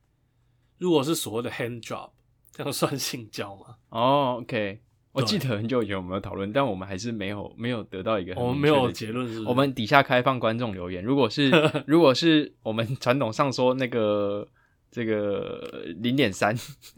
[0.79, 2.13] 如果是所谓的 hand job，
[2.53, 3.77] 这样算性交吗？
[3.91, 4.81] 哦，OK，
[5.13, 11.51] 我对记得很久以前我们有讨论，但我们还是没有没有得到一个很我们没有结论是我们底下开放观众留言，如果是
[11.87, 14.49] 如果是我们传统上说那个
[14.95, 16.55] 这个零点三、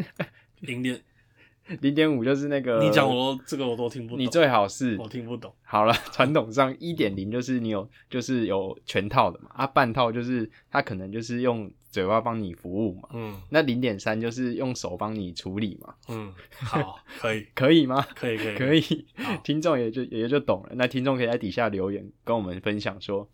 [0.60, 1.00] 零点，
[1.80, 5.50] 零点五，就是那个你讲我这个我都听不懂，你最好是我听不懂。
[5.62, 18.06] 好了，传统上一点零就是你有就是有全套的嘛，啊半套就是它可能就是用嘴巴帮你服务嘛，嗯那零点三就是用手帮你处理嘛，嗯，好，可以 可以吗？
[18.14, 19.06] 可以可以可以，
[19.42, 20.72] 听众也就也就懂了。
[20.74, 23.26] 那听众可以在底下留言跟我们分享说，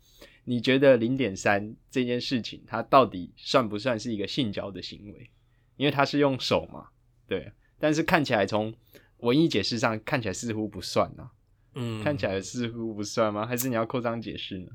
[0.45, 5.29] 你觉得零点三这件事情，它到底算不算是一个性交的行为？
[5.75, 6.87] 因为它是用手嘛，
[7.27, 7.51] 对。
[7.77, 8.73] 但是看起来从
[9.17, 11.31] 文艺解释上看起来似乎不算啊，
[11.75, 13.45] 嗯，看起来似乎不算吗？
[13.45, 14.71] 还是你要扩张解释呢？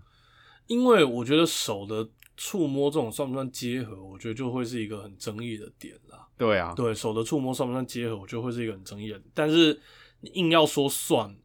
[0.66, 2.06] 因为我觉得手的
[2.38, 6.24] 触摸这种算不算结合，我觉得就会是一个很争议的点啦。
[6.36, 9.30] 对啊，对手的触摸算不算结合，我觉得会是一个很争议的点。
[9.34, 9.78] 但是
[10.20, 11.36] 你硬要说算，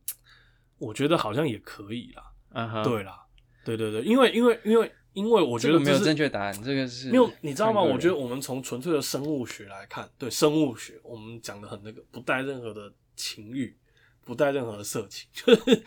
[0.77, 2.23] 我觉得好像也可以啦。
[2.51, 3.19] 嗯哼，对啦，
[3.65, 7.81] 对对对，因为因为因为因为我觉这个没有正确答案，这个是没有，你知道吗？
[7.81, 13.75] 我觉得我们从纯粹的生物学来看，对生物学，我们讲的很那个，不带任何的情欲，
[14.23, 15.27] 不带任何的色情。
[15.33, 15.83] 就是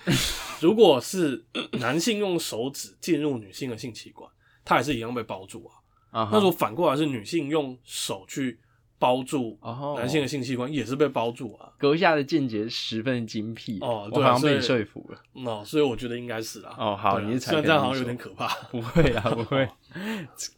[0.60, 1.44] 如果是
[1.78, 4.28] 男性用手指进入女性的性器官，
[4.66, 5.72] 它还是一样被包住啊。
[6.10, 8.58] 啊哈，那如果反过来是女性用手去
[8.98, 11.70] 包住哦男性的性器官，也是被包住啊。
[11.78, 15.18] 阁下的见解十分精辟哦对好像被你说服了。
[15.44, 16.74] 哦，所以我觉得应该是啦。
[16.78, 18.48] 哦好啊你是才虽然这样好像有点可怕。
[18.72, 19.68] 不会啊， 不会。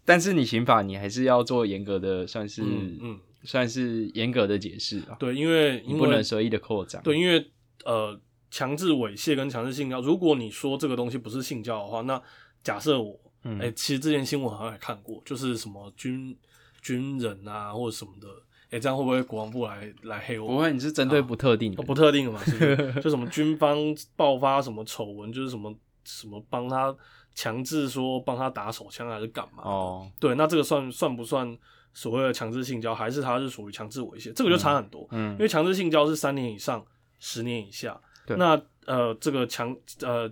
[0.04, 7.02] 但是你刑法你还是要做严格的，算是嗯嗯，算是严格的解释啊，对，因为你不能随意的扩张。
[7.02, 7.50] 对，因为
[7.84, 8.18] 呃，
[8.50, 12.22] 强制猥亵跟强制性交，如果你说这个东西不是性交的话，那
[12.62, 16.36] 假设我，哎、嗯其实之前新闻好像也看过，就是什么军
[16.82, 18.28] 军人啊或者什么的，
[18.70, 20.48] 哎、这样会不会国防部来来黑我？
[20.48, 22.92] 不会，你是针对不特定不特定的嘛，是不是？
[23.00, 23.76] 就什么军方
[24.16, 25.74] 爆发什么丑闻，就是什么
[26.04, 26.94] 什么帮他
[27.34, 29.62] 强制说帮他打手枪还是干嘛？
[29.62, 31.56] 哦，对，那这个算算不算
[31.94, 34.32] 所谓的强制性交，还是他是属于强制猥亵？
[34.32, 35.06] 这个就差很多。
[35.12, 36.84] 嗯因为强制性交是三年以上
[37.18, 40.30] 十年以下，对那呃这个强呃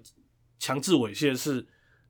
[0.58, 1.64] 强制猥亵是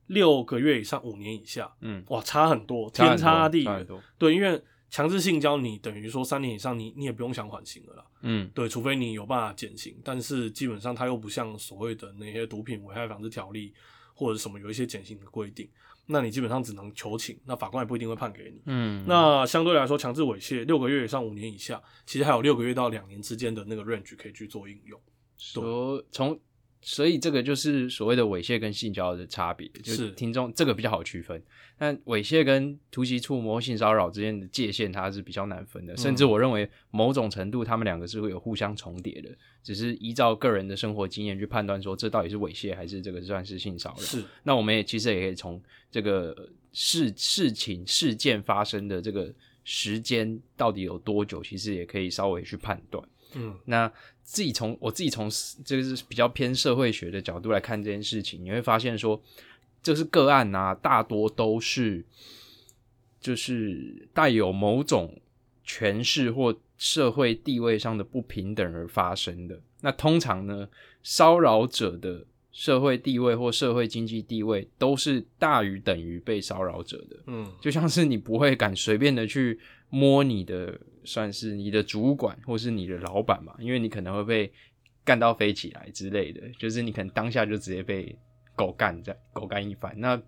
[0.07, 3.87] 六个月以上五年以下，嗯，哇，差很多，天差地远。
[4.17, 13.73] 对，因为强制性交你等于说三年以上你你也不用想缓刑了啦，嗯对，除非你有办法减刑，但是基本上它又不像所谓的那些毒品危害防治条例
[14.13, 15.69] 或者什么有一些减刑的规定，
[16.05, 18.61] 那你基本上只能求情，那法官也不一定会判给你。
[18.65, 24.99] 嗯，那相对来说，强制猥亵六个月以上五年以下，其实还有六个月到两年之间的那个 range 可以去做应用。
[25.35, 26.39] 所从
[26.87, 31.43] 所以这个就是所谓的猥亵跟性交的差别，就是听众这个比较好区分。
[31.77, 35.97] 但猥亵跟突袭触摸、性骚扰之间的界限，它是比较难分的。
[35.97, 39.29] 甚至我认为某种程度，他们两个是会有互相重叠的，
[39.61, 44.01] 只是依照个人的生活经验去判断说，这到底是猥亵还是这个算是性骚扰。
[44.01, 49.29] 是，那我们也其实也可以从这个事事情事件发生的这个
[49.65, 53.05] 时间到底有多久，其实也可以稍微去判断。
[53.33, 53.91] 嗯那
[54.23, 55.29] 自己从我自己从
[55.63, 59.21] 这个是比较偏社会学的角度来看这件事情，你会发现说，
[59.81, 62.03] 就是个案啊，大多都是
[63.19, 65.19] 就是带有某种
[65.63, 69.59] 权势或社会地位上的不平等而发生的。
[69.81, 70.67] 那通常呢，
[71.03, 77.17] 骚扰者的社会地位或社会经济地位都是大于等于被骚扰者的。
[77.27, 84.51] 嗯就像是你不会敢随便的去摸你的，算是你的主管或是你的老板嘛，因为你可能会被
[85.05, 88.13] 干到飞起来之类的，就是你可能当下就直接被
[88.55, 89.93] 狗干在狗干一番。
[89.97, 90.21] 那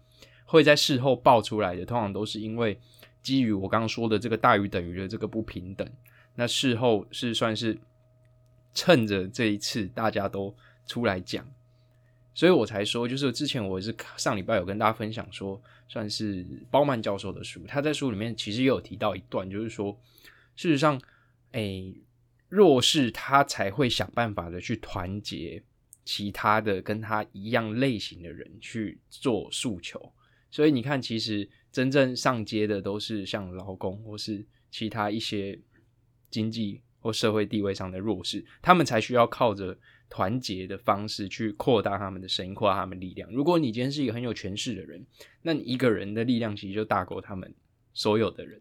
[0.45, 2.79] 会在事后爆出来的，通常都是因为
[3.21, 5.87] 基于我刚刚说的这个大于等于的这个不平等，
[6.35, 7.77] 那事后是算是
[8.73, 11.45] 趁着这一次大家都出来讲。
[12.39, 19.91] 所以我才说，就是之前我是上礼拜有跟大家分享说，算是包曼教授的书，他在书里面其实也有提到一段，就是说，
[20.56, 20.97] 事实上，
[21.52, 21.93] 诶、
[22.47, 25.62] 弱势他才会想办法的去团结
[26.06, 30.02] 其他的跟他一样类型的人去做诉求。
[30.49, 35.60] 所以你看，其实真正上街的都是像劳工或是其他一些
[36.32, 39.78] 经济或社会地位上的弱势，他们才需要靠着
[40.09, 43.31] 团结的方式去扩大他们的声音，扩大他们力量。
[43.31, 45.05] 如果你今天是一个很有权势的人，
[45.43, 47.53] 那你一个人的力量其实就大过他们
[47.93, 48.59] 所有的人。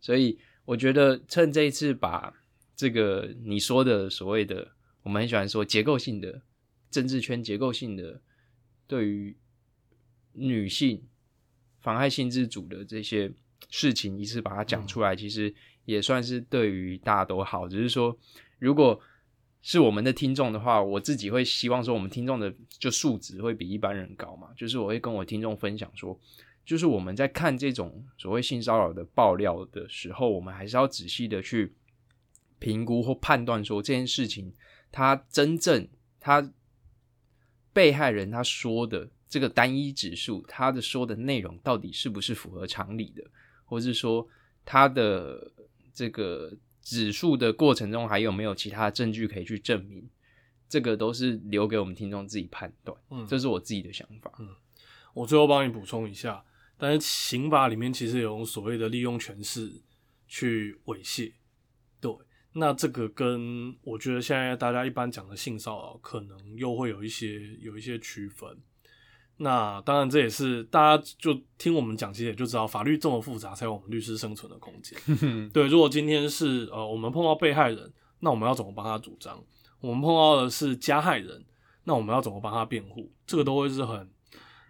[0.00, 2.34] 所以我觉得趁这一次把
[2.74, 4.72] 这个你说的所谓的
[5.04, 6.42] 我们很喜欢说结构性的
[6.90, 8.20] 政治圈结构性的
[8.88, 9.36] 对于
[10.32, 11.02] 女性
[11.80, 13.32] 妨害性自主的这些
[13.70, 17.68] 事情，一次把它讲出来，其实也算是对于大家都好。
[17.68, 18.18] 只是说，
[18.58, 19.00] 如果
[19.64, 24.48] 是我们的听众的话，我自己会希望说，我们听众的就素质会比一般人高嘛。
[24.56, 26.18] 就是我会跟我听众分享说，
[26.66, 31.72] 就是我们在看这种所谓性骚扰的爆料的时候，我们还是要仔细的去
[32.58, 34.52] 评估或判断说这件事情，
[34.90, 35.86] 他真正
[36.18, 36.52] 他
[37.72, 43.22] 被害人他说的这个单一指数，他的说的内容到底是不是符合常理的，
[43.64, 44.26] 或是说
[44.64, 45.52] 他的
[45.94, 46.52] 这个。
[46.82, 50.06] 指数的过程中还有没有其他证据可以去证明？
[50.68, 52.96] 这个都是留给我们听众自己判断。
[53.10, 54.32] 嗯，这是我自己的想法。
[54.38, 54.48] 嗯，
[55.14, 56.44] 我最后帮你补充一下，
[56.76, 59.82] 但是刑法里面其实有所谓的利用权势
[60.26, 61.32] 去猥亵。
[62.00, 62.10] 对，
[62.54, 68.58] 那这个跟我觉得现在大家一般讲的性骚扰，可能又会有一些有一些区分。
[69.42, 74.96] 那当然，这也是大家就听我们讲，其实也就知道法律这么复杂，才有我们律师生存的空间。
[75.52, 79.42] 对，如果今天是呃我们碰到被害人，那我们要怎么帮他主张？
[79.80, 81.44] 我们碰到的是加害人，
[81.82, 83.10] 那我们要怎么帮他辩护？
[83.26, 84.08] 这个都会是很，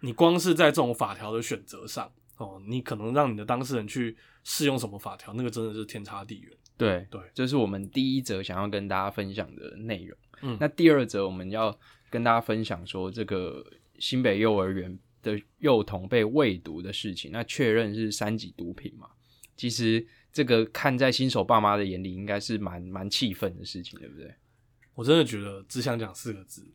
[0.01, 6.51] 你光是在这种法条的选择上哦，你可能让你的当事人去适用什么法条，那个真的是天差地远。
[6.75, 10.17] 对对，这是我们第一则想要跟大家分享的内容。
[10.41, 11.77] 嗯，那第二则我们要
[12.09, 13.63] 跟大家分享说这个。
[13.99, 19.07] 新北幼儿园的幼童被喂毒的事情，那确认是三级毒品嘛？
[19.55, 24.33] 其实这个看在新手爸妈的眼里，应该是蛮蛮气愤的事情，对不对？
[24.95, 26.67] 我真的觉得只想讲四个字，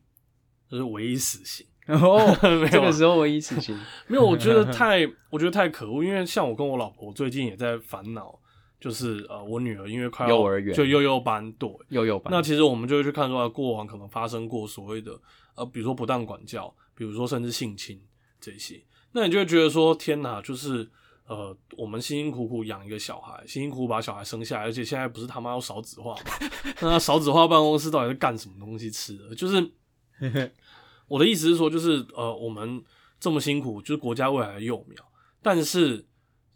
[0.69, 1.65] 就是唯一死刑。
[1.87, 2.37] 哦，
[2.71, 3.75] 这个时候唯一死刑
[4.07, 6.03] 没有，我觉得太，我觉得太可恶。
[6.03, 8.39] 因为像我跟我老婆最近也在烦恼，
[8.79, 15.19] 就是呃，我女儿因为快幼儿园就幼幼班对幼幼班，那其实我们就会去看出来过往可能发生过所谓的
[15.55, 16.73] 呃，比如说不当管教。
[16.99, 17.97] 比如说，甚至性侵
[18.41, 18.83] 这些，
[19.13, 20.85] 那你就会觉得说，天哪，就是
[21.27, 26.21] 呃，我们辛辛苦苦养一个小孩，辛辛苦苦把小孩生下来，而且现在不是他妈要少子化吗？
[26.81, 29.33] 那少子化办公室到底是干什么东西吃的？
[29.33, 29.71] 就是
[31.07, 32.83] 我的意思是说，就是呃，我们
[33.17, 35.01] 这么辛苦，就是国家未来的幼苗，
[35.41, 36.05] 但是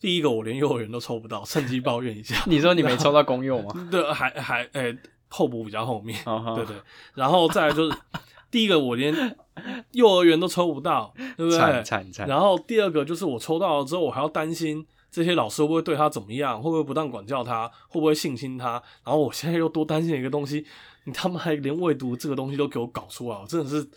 [0.02, 2.44] 第一个我连幼儿园都抽不到，趁机抱怨一下。
[2.48, 3.88] 你说你没抽到公幼吗？
[3.90, 4.98] 对，还还诶，
[5.30, 6.22] 候补比较后面，
[6.54, 6.76] 对对，
[7.14, 7.98] 然后再来就是。
[8.52, 9.36] 第一个我连
[9.92, 11.58] 幼儿园都抽不到，对不对？
[11.58, 12.28] 惨惨惨。
[12.28, 18.82] 然后第二个就是我抽到了之后，我还要担心这些老师会不会对他怎么样，会不会不当管教他，会不会性侵他。
[19.04, 20.66] 然后我现在又多担心一个东西，
[21.06, 23.88] 你他妈还连未读这个东西都给我搞出来，我真的是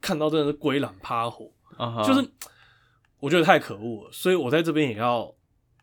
[0.00, 1.50] 看到真的是鬼懒趴火，
[2.04, 2.28] 就是
[3.20, 4.10] 我觉得太可恶了。
[4.12, 5.32] 所以我在这边也要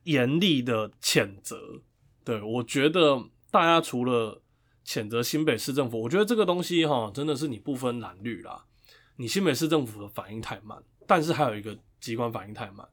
[0.03, 1.57] 严厉的谴责。
[2.23, 4.41] 对我觉得大家除了。
[4.85, 8.63] 谴责新北市政府，我觉得这个东西哈，真的是你不分蓝绿啦。
[9.17, 12.85] 你新北市政府的反应太慢，但是还有一个机关反应太慢，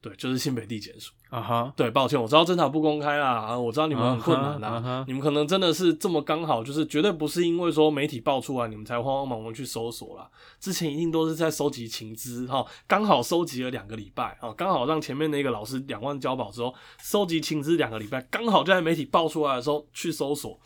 [0.00, 1.72] 对，就是新北地检署啊哈。
[1.76, 10.30] 对，抱歉，我知道侦查不公开啦，啊我知道你们很困难啦，你们可能真的是这么刚好，就是绝对不是因为说媒体爆出来，你们才慌慌忙忙去搜索啦。
[10.58, 20.58] 之前一定都是在收集情资哈，刚好收集了两个礼拜啊，刚好让前面那个老师两万交保之后，收集情资两个礼拜，刚好就在媒体爆出来的时候去搜索。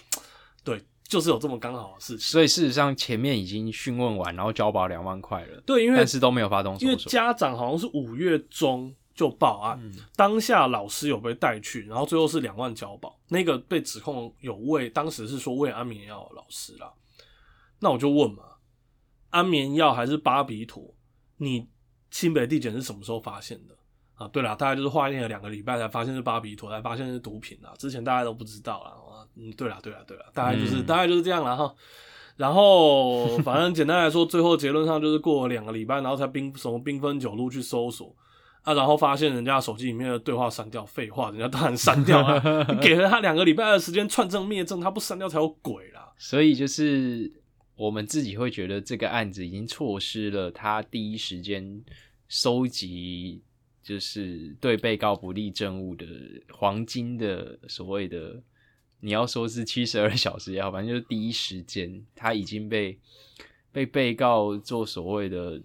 [1.13, 2.21] 对，就是有这么刚好的事情。
[2.21, 5.61] 所以事实上，前面已经讯问完，然后交保两万块了。
[5.67, 6.77] 对，因为但是都没有发动。
[6.79, 9.79] 因为家长好像是五月中就报案，
[10.17, 13.19] 当下老师有被带去，然后最后是两万交保。
[13.29, 16.93] 那个被指控有喂，当时是说喂安眠药的老师啦。
[17.79, 18.45] 那我就问嘛，
[19.31, 20.95] 安眠药还是巴比妥？
[21.37, 21.69] 你
[22.11, 23.77] 清北地检是什么时候发现的？
[24.15, 27.75] 啊，对了，大概就是化验了两个礼拜才发现是巴比妥，才发现是毒品啊。
[27.79, 28.93] 之前大家都不知道啦。
[29.37, 31.75] 嗯，对了，对了，对了，大概就是大概就是这样了哈。
[32.37, 38.15] 然后反正简单来说，最后结论上就是过了两个礼拜，然后才兵什么兵分九路去搜索
[38.63, 42.65] 啊，然后发现人家手机里面的对话删掉，废话，人家当然删掉啊。
[42.81, 46.13] 给了他两个礼拜的时间串证灭证，他不删掉才有鬼啦。
[46.17, 47.31] 所以就是
[47.77, 51.85] 我们自己会觉得这个案子已经错失了他第一时间
[52.29, 53.43] 收集，
[53.83, 56.07] 就是对被告不利证物的
[56.51, 58.43] 黄金的所谓的。
[59.05, 62.97] 你要说是七十二 小时也好，反正就是第一时间，他已经被
[63.73, 65.61] 被被告做所谓的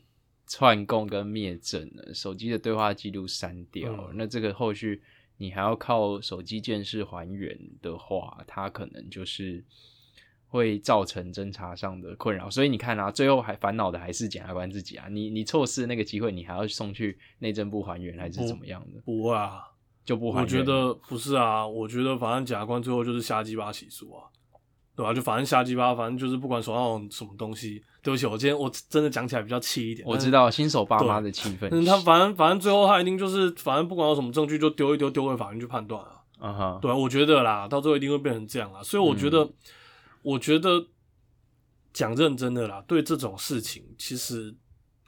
[0.47, 4.11] 串供跟灭证了，手机的对话记录删掉。
[4.15, 5.03] 那这个后续
[5.37, 9.63] 你还要靠手机监视还原的话，他可能就是
[10.47, 12.49] 会造成侦查上的困扰。
[12.49, 15.07] 所以你看啊，最后还烦恼的还是检察官自己啊。
[15.09, 19.01] 你你错失那个机会，你还要送去内政部还原，还是怎么样的？
[19.01, 19.61] 不啊。
[20.07, 24.23] 就不，我觉得不是啊，我觉得反正检察官最后就是瞎鸡巴起诉啊，
[24.95, 25.13] 对吧？
[25.13, 30.07] 就反正瞎鸡巴，反正就是不管手上有什么东西，对不起，我今天我真的讲起来比较气一点。
[30.07, 36.13] 我知道新手爸妈的气氛，他反正反正最后他一定就是反正不管有什么证据就丢一丢，丢回法院去判断啊。
[36.39, 38.81] 啊哈，对啊，我觉得啦，到最后一定会变成这样啦。
[38.83, 39.49] 所以我觉得，
[40.21, 40.69] 我觉得
[41.91, 44.55] 讲认真的啦，对这种事情，其实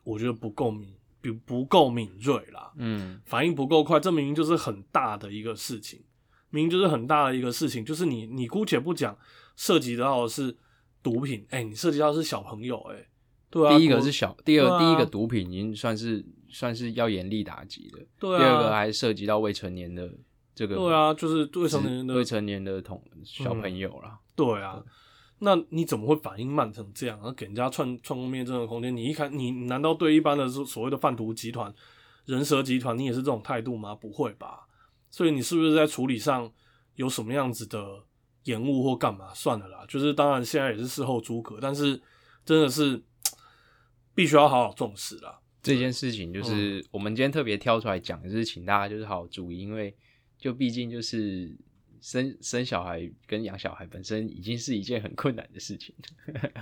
[0.04, 0.91] 我觉得不够敏，
[1.22, 6.01] 不不够敏锐啦，嗯反应不够快，这明明就是很大的一个事情，
[6.49, 9.17] 明明就是很大的一个事情，就是你你姑且不讲
[9.55, 10.57] 涉及到的是
[11.03, 13.07] 毒品，哎、你涉及到的是小朋友、哎，
[13.49, 20.09] 对啊，第一个是小，第二、啊第一个毒品已经算是算是要严厉打击的，对啊，第二个还涉及到未成年的
[20.55, 24.17] 这个对啊，就是未成年的未成年的同小朋友啦。
[24.36, 24.82] 对啊，
[25.40, 27.18] 那你怎么会反应慢成这样？
[27.18, 31.74] 然后给人家串串供面这种空间，你一看，你你难道对一般的所所谓的贩毒集团、
[32.26, 33.96] 人蛇集团，你也是这种态度吗？
[33.96, 34.68] 不会吧？
[35.10, 36.52] 所以你是不是在处理上
[36.96, 38.04] 有什么样子的
[38.44, 39.34] 延误或干嘛？
[39.34, 42.00] 算了啦，就是当然现在也是事后诸葛，但是
[42.46, 43.02] 真的是
[44.14, 45.40] 必须要好好重视啦。
[45.62, 49.96] 这件事情嗯就是我们今天特别挑出来讲，就是请大家就是好好注意，因为
[50.38, 51.58] 就毕竟就是
[52.02, 55.93] 生生小孩跟养小孩本身已经是一件很困难的事情，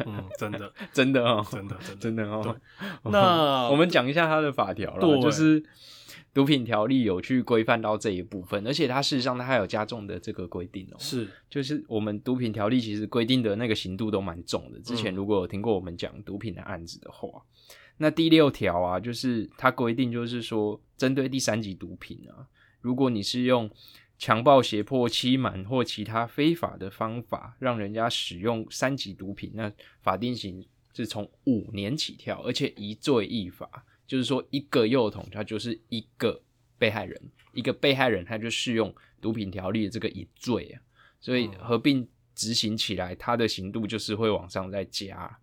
[0.06, 2.24] 嗯，真的， 真的哦，真的，真的。
[2.30, 2.60] 哦。
[3.06, 5.64] 那我们讲一下它的法条了，就是
[6.34, 10.96] 毒品条例有去规范到这一部分，而且它事实上它还有加重的这个规定哦。
[11.00, 14.80] 是就是我们毒品条例其实规定的那个刑度都蛮重的。
[14.80, 17.30] 之前嗯如果有听过我们讲毒品的案子的话，
[17.98, 22.46] 那第六条啊，就是它规定就是说，针对第三级毒品啊，
[22.82, 23.68] 如果你是用
[24.18, 33.70] 强暴、胁迫、欺瞒或其他非法的方法让人家使用三级毒品，那法定刑是从五年起跳，而且一罪一罚，
[34.08, 36.42] 就是说一个幼童他就是一个
[36.80, 37.22] 被害人，
[37.54, 40.82] 一个被害人他就适用毒品条例的这个一罪啊，
[41.20, 41.60] 所以嗯。
[41.60, 45.40] 合并执行起来，他的刑度就是会往上再加。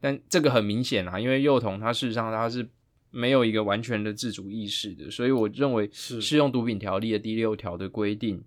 [0.00, 2.66] 但这个很明显啊，因为幼童他事实上他是
[3.10, 8.42] 没有一个完全的自主意识的，所以我认为是适用毒品条例的第六条的规定，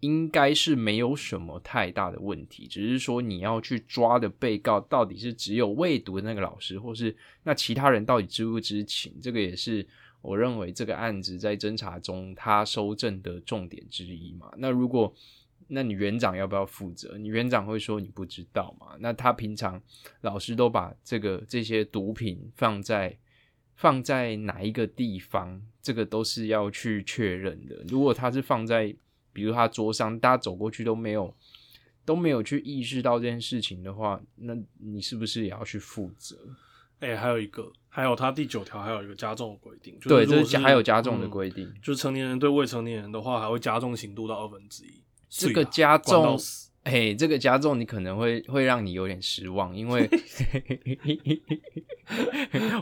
[0.00, 9.86] 应该是没有什么太大的问题，只是说你要去抓的被告到底是只有未读的那个老师，或是那其他人到底知不知情，这个也是
[10.20, 14.52] 我认为这个案子在侦查中他收证的重点之一嘛。
[14.58, 15.14] 那如果
[15.68, 17.16] 那你园长要不要负责？
[17.16, 18.88] 你园长会说你不知道嘛？
[19.00, 19.80] 那他平常
[20.20, 23.16] 老师都把这个这些毒品放在
[23.74, 27.76] 放在哪一个地方，这个都是要去确认的。
[27.88, 28.94] 如果他是放在
[29.32, 31.34] 比如他桌上，大家走过去都没有
[32.04, 36.36] 都没有去意识到这件事情的话，那你是不是也要去负责？
[37.00, 41.72] 哎、还有一个，还有他第九条还有一个加重的规定，就是对，这是还有加重的嗯规定。
[41.82, 45.02] 就是成年人对未成年人的话，还会加重刑度到二分之一。
[45.28, 50.08] 这个加重死哎，这个加重你可能会会让你有点失望，因为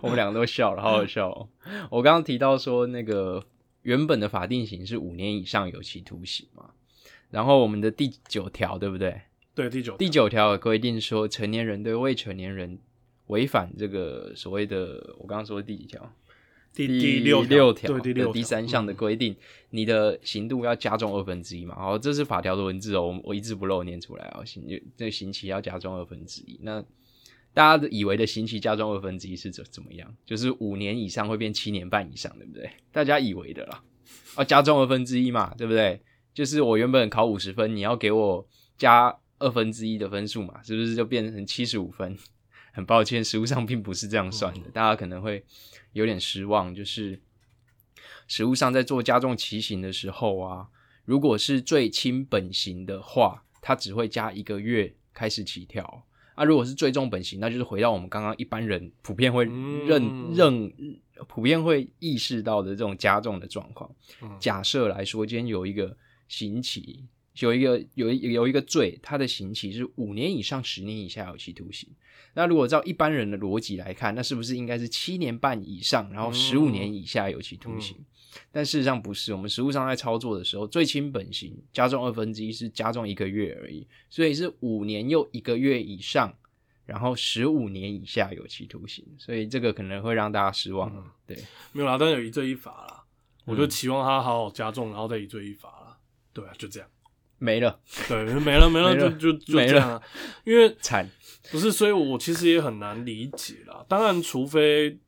[0.02, 1.48] 我们两个都笑了，好好笑哦。
[1.90, 3.44] 我刚刚提到说，那个
[3.82, 6.70] 原本的法定刑是五年以上有期徒刑嘛，
[7.30, 9.20] 然后我们的第九条对不对？
[9.54, 12.78] 对第九第九条有规定说，成年人对未成年人
[13.26, 16.10] 违反这个所谓的，我刚刚说的第几条？
[16.72, 19.34] 第第第六六条对第三项的嗯规定，
[19.70, 21.74] 你的刑度要加重二分之一嘛。
[21.74, 24.44] 好，这是法条的文字哦，我我一字不漏念出来哦。
[24.44, 24.64] 刑
[24.96, 26.58] 这个刑期要加重二分之一。
[26.62, 26.82] 那
[27.52, 30.14] 大家以为的刑期加重二分之一是怎怎么样？
[30.24, 32.70] 就是五年以上会变七年半以上，对不对？
[32.92, 33.82] 大家以为的啦。
[34.36, 36.00] 哦，加重二分之一嘛，对不对？
[36.32, 38.46] 就是我原本考五十分，你要给我
[38.78, 42.16] 加二分之一的分数嘛，是不是就变成七十五分？
[42.72, 45.44] 很抱歉，实物上并不是这样算的，大家可能会
[45.92, 46.74] 有点失望。
[46.74, 47.20] 就是
[48.26, 50.68] 实物上在做加重期刑的时候啊，
[51.04, 56.06] 如果是最轻本刑的话，它只会加一个月开始起跳。
[56.36, 63.94] 啊，如果是最重本刑，那就是回到我们刚刚一般人普遍会认、嗯认普遍会意识到的这种加重的状况。
[64.22, 65.94] 嗯假设来说，今天有一个
[66.28, 67.04] 刑期，
[67.40, 71.90] 有一个有一有一个罪，它的刑期是五年以上十年以下有期徒刑。
[72.34, 77.96] 那如果照一般人的逻辑来看，那是不是应该是七年半以上，然后十五年以下有期徒刑？
[78.52, 86.32] 但事实上不是，我们实务上在操作的时候，最轻本刑加重二分之一是加重一个月而已，所以是五年又一个月以上，
[86.86, 90.88] 然后十五年以下有期徒刑，所以这个可能会让大家失望。
[90.94, 91.36] 嗯对，
[91.72, 93.04] 没有啦，但是有一罪一罚啦。
[93.46, 95.96] 我嗯就期望他好好加重，然后再一罪一罚啦。
[96.32, 96.88] 对啊，就这样。
[97.38, 100.02] 没了，对，没了没了，就就就没这样啊。
[100.44, 101.08] 因为惨。
[101.50, 103.84] 不是，所以我其实也很难理解啦。
[103.88, 104.98] 当然，除非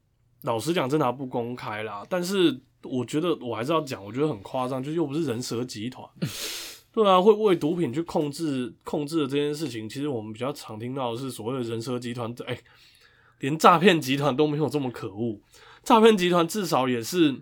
[0.43, 2.05] 老实讲，侦查不公开啦。
[2.09, 6.05] 但是我觉得我还是要讲，我觉得很夸张，就又不是人蛇集团，
[6.93, 12.59] 对啊，会为毒品去控制控制的这件事情，其实我们比较常听到的是所谓的人蛇集团，哎、
[13.39, 15.41] 连诈骗集团都没有这么可恶。
[15.85, 17.35] 诈骗集团至少也是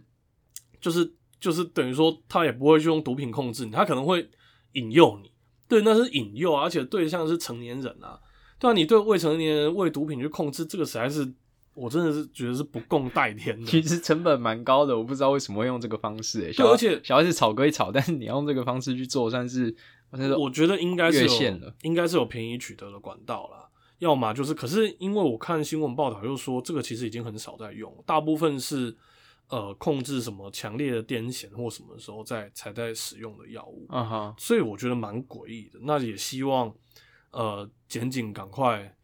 [0.80, 4.28] 就是就是等于说他也不会去用毒品控制你，他可能会
[4.72, 5.32] 引诱你，
[5.66, 8.20] 对，那是引诱啊，而且对象是成年人啊，
[8.60, 11.28] 对啊，你对未成年人为毒品去控制，这个实在是
[11.74, 13.66] 我真的是觉得是不共戴天的。
[13.66, 16.52] 其实成本蛮高的，我不知道为什么会用这个方式、欸。
[16.52, 19.74] 对而且小孩子吵归吵，但是你要用这个方式去做，算是
[20.10, 23.66] 算是我觉得应该是有越线了应该是有便宜取得的管道啦。
[23.98, 28.96] 要么就是，可是因为我看新闻报道又说，这个其实已经很少在用，大部分是
[29.48, 35.78] 呃控制什么强烈的癫痫或什么时候在才在使用的药物，啊哈，所以我觉得蛮诡异的。
[35.82, 36.74] 那也希望
[37.32, 38.96] 呃检警赶快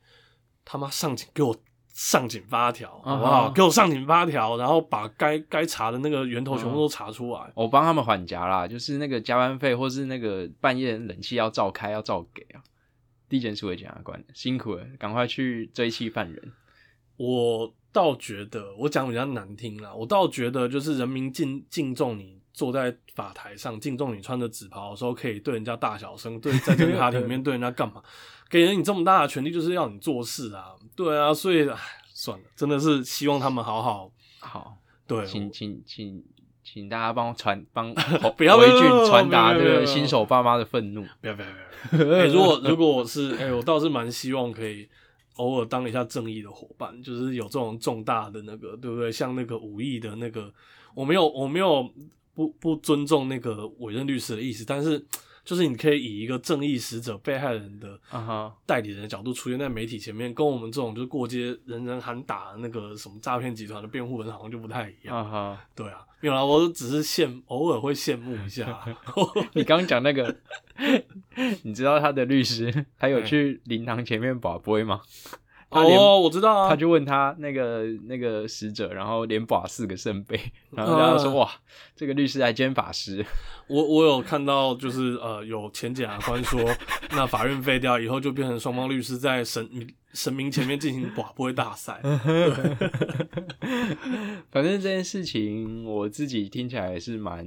[0.64, 1.56] 他妈上警给我
[1.88, 3.50] 上警发条，好不好？
[3.50, 7.52] 给我上警发条，然后把该该查的那个源头全部都查出来。
[7.54, 12.62] 我帮他们缓夹啦，就是那个加班费或是那个半夜冷气要照开要照给啊。
[13.28, 16.52] 地检署的检察官辛苦了，赶快去追缉犯人。
[17.16, 28.02] 我倒觉得，我讲比较难听啦，我倒觉得就是人民敬敬重你坐在法台上，敬重你穿着紫袍的时候，可以对人家大小声，对在这个 法庭里面对人家干嘛？
[28.48, 31.68] 给了你这么大的权利，就是要你做事啊，对啊，所以
[32.14, 36.24] 算了，真的是希望他们好好好，对，请请请
[36.64, 37.92] 请大家帮我传帮
[38.38, 41.04] 不要回不要不要去传达这个新手爸妈的愤怒。
[41.20, 41.48] 不要不要
[41.90, 42.16] 不要！
[42.16, 44.88] 哎、如果如果我是哎、我倒是蛮希望可以
[45.34, 49.12] 偶尔当一下正义的伙伴，就是有这种重大的那个，对不对？
[49.12, 50.50] 像那个武艺的那个，
[50.94, 51.88] 我没有我没有
[52.36, 55.02] 不不尊重那个委任律师的意思，但是
[55.42, 57.98] 就是你可以以一个正义使者、被害人的
[58.66, 65.58] 代理人的角度出现在媒体前面，跟我们这种就是过街人人喊打那个什么诈骗集团的辩护人好像就不太一样。
[65.74, 68.84] 对啊，没有啦，我只是羡偶尔会羡慕一下。
[69.54, 70.36] 你刚刚讲那个，
[71.62, 75.00] 你知道他的律师他有哎去灵堂前面把杯吗？
[75.68, 80.40] 他连哦，我知道啊，他就问他那个那个使者，然后连把四个圣杯，
[80.70, 81.50] 然后他就说、嗯哇，
[81.96, 83.26] 这个律师还兼法师，
[83.66, 86.62] 我我有看到，就是呃，有前检察官说，
[87.10, 89.68] 那法院废掉以后，就变成双方律师在神
[90.12, 92.00] 神明前面进行寡不会大赛。
[94.50, 97.44] 反正这件事情我自己听起来是蛮，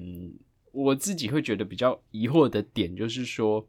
[0.73, 3.65] 我自己会觉得比较疑惑的点就是说，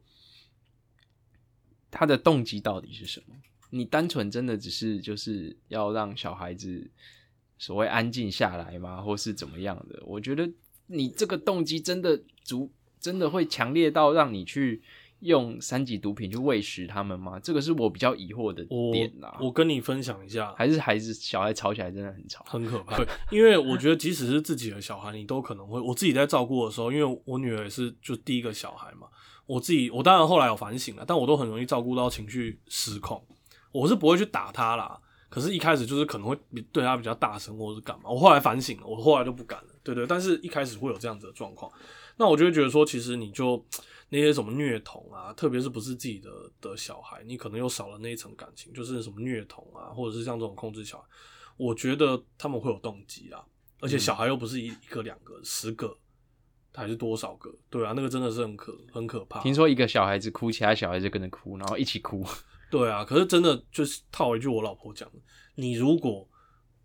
[1.89, 3.35] 他的动机到底是什么？
[3.71, 6.89] 你单纯真的只是就是要让小孩子
[7.57, 10.01] 所谓安静下来吗，或是怎么样的？
[10.05, 10.49] 我觉得
[10.87, 14.81] 你这个动机真的足，真的会强烈到让你去
[15.21, 17.39] 用三级毒品去喂食他们吗？
[17.39, 19.37] 这个是我比较疑惑的点啦。
[19.39, 22.43] 我跟你分享一下，还是孩子小孩吵起来真的很吵。
[22.47, 22.97] 很可怕。
[22.97, 29.07] 对， 因为我觉得即使是自己的小孩，你都可能会，我自己在照顾的时候，因为我女儿也是就第一个小孩嘛，
[29.45, 33.23] 我自己我当然后来有反省了，但我都很容易照顾到情绪失控，
[33.71, 34.99] 我是不会去打他啦。
[35.29, 38.09] 可是，一开始就是可能会比对他比较大声，或者是干嘛。
[38.09, 39.69] 我后来反省了，我后来就不敢了。
[39.81, 41.71] 对对，但是一开始会有这样子的状况，
[42.17, 43.65] 那我就会觉得说，其实你就
[44.09, 51.05] 那些什么虐童啊，特别是不是自己的的小孩，你可能又少了那一层感情，就是什么虐童啊，或者是像这种控制小孩，
[51.55, 53.41] 我觉得他们会有动机啊，
[53.79, 55.97] 而且小孩又不是一一个两个，十个
[56.75, 57.49] 还是多少个？
[57.69, 59.39] 对啊，那个真的是很可很可怕。
[59.39, 62.25] 听说一个小孩子哭，其他小孩子跟着哭，然后一起哭。
[62.71, 65.19] 对啊，可是真的就是套一句我老婆讲的，
[65.55, 66.27] 你如果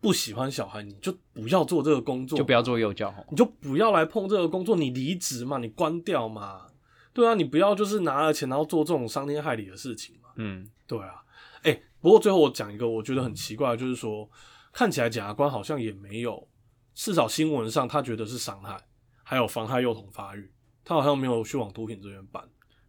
[0.01, 3.15] 不喜欢小孩，你就不要做这个工作，就不要做幼教。
[3.31, 6.67] 你就不要来碰这个工作，你离职嘛，你关掉嘛。
[7.15, 10.29] 对啊，你不要就是拿了钱然后做这种伤天害理的事情嘛。
[10.37, 11.23] 嗯，对啊，
[11.63, 14.29] 哎、不过最后我讲一个我觉得很奇怪，就是说
[14.73, 16.47] 看起来检察官好像也没有，
[16.95, 18.77] 至少新闻上他觉得是伤害，
[19.23, 20.53] 还有妨害幼童发育，
[20.85, 22.43] 他好像没有去往毒品这边办。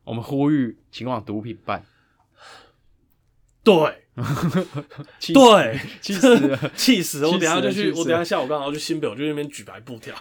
[0.04, 1.86] 我们呼吁请往毒品办。
[3.68, 4.04] 对
[5.34, 7.28] 对， 气死了 气死了！
[7.30, 10.16] 我等下就去，我等下下午刚好去新北，我就去那边举白布条，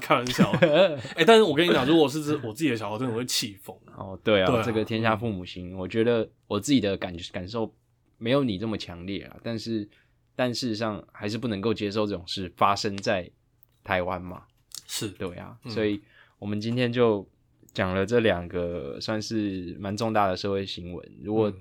[0.00, 0.50] 开玩笑。
[1.16, 3.74] 哎、但是我跟你讲，如果是自我自己的小孩，真的会气疯。
[3.96, 7.74] 哦，对啊，这个天下父母心，我觉得我自己的感感受
[8.18, 9.88] 没有你这么强烈啊，但是
[10.36, 13.28] 但事实上还是不能够接受这种事发生在
[13.82, 14.42] 台湾嘛，
[14.86, 16.00] 是对啊，嗯所以
[16.38, 17.28] 我们今天就
[17.74, 21.56] 讲了这两个算是蛮重大的社会新闻，如果嗯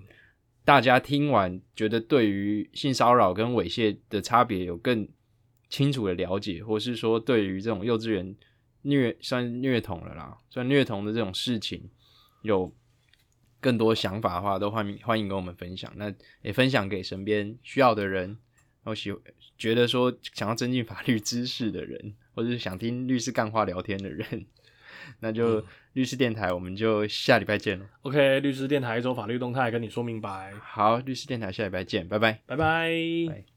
[0.64, 5.08] 大家听完觉得对于性骚扰跟猥亵的差别有更
[5.70, 8.36] 清楚的了解，或是说对于这种幼稚园
[8.84, 11.90] 虐算虐童了啦，算虐童的这种事情
[12.42, 12.74] 有
[13.60, 15.92] 更多想法的话，都欢迎欢迎跟我们分享。
[15.96, 18.38] 那也分享给身边需要的人，然
[18.84, 19.14] 后喜
[19.58, 24.46] 觉得说想要增进法律知识的人，或者是想听律师干话聊天的人，
[25.20, 27.86] 那就嗯律师电台，我们就下礼拜见了。
[28.04, 32.40] OK，律师电台一周法律动态跟你说明白，好，律师电台下礼拜见，拜拜。
[32.46, 32.90] 拜拜。
[33.28, 33.51] 拜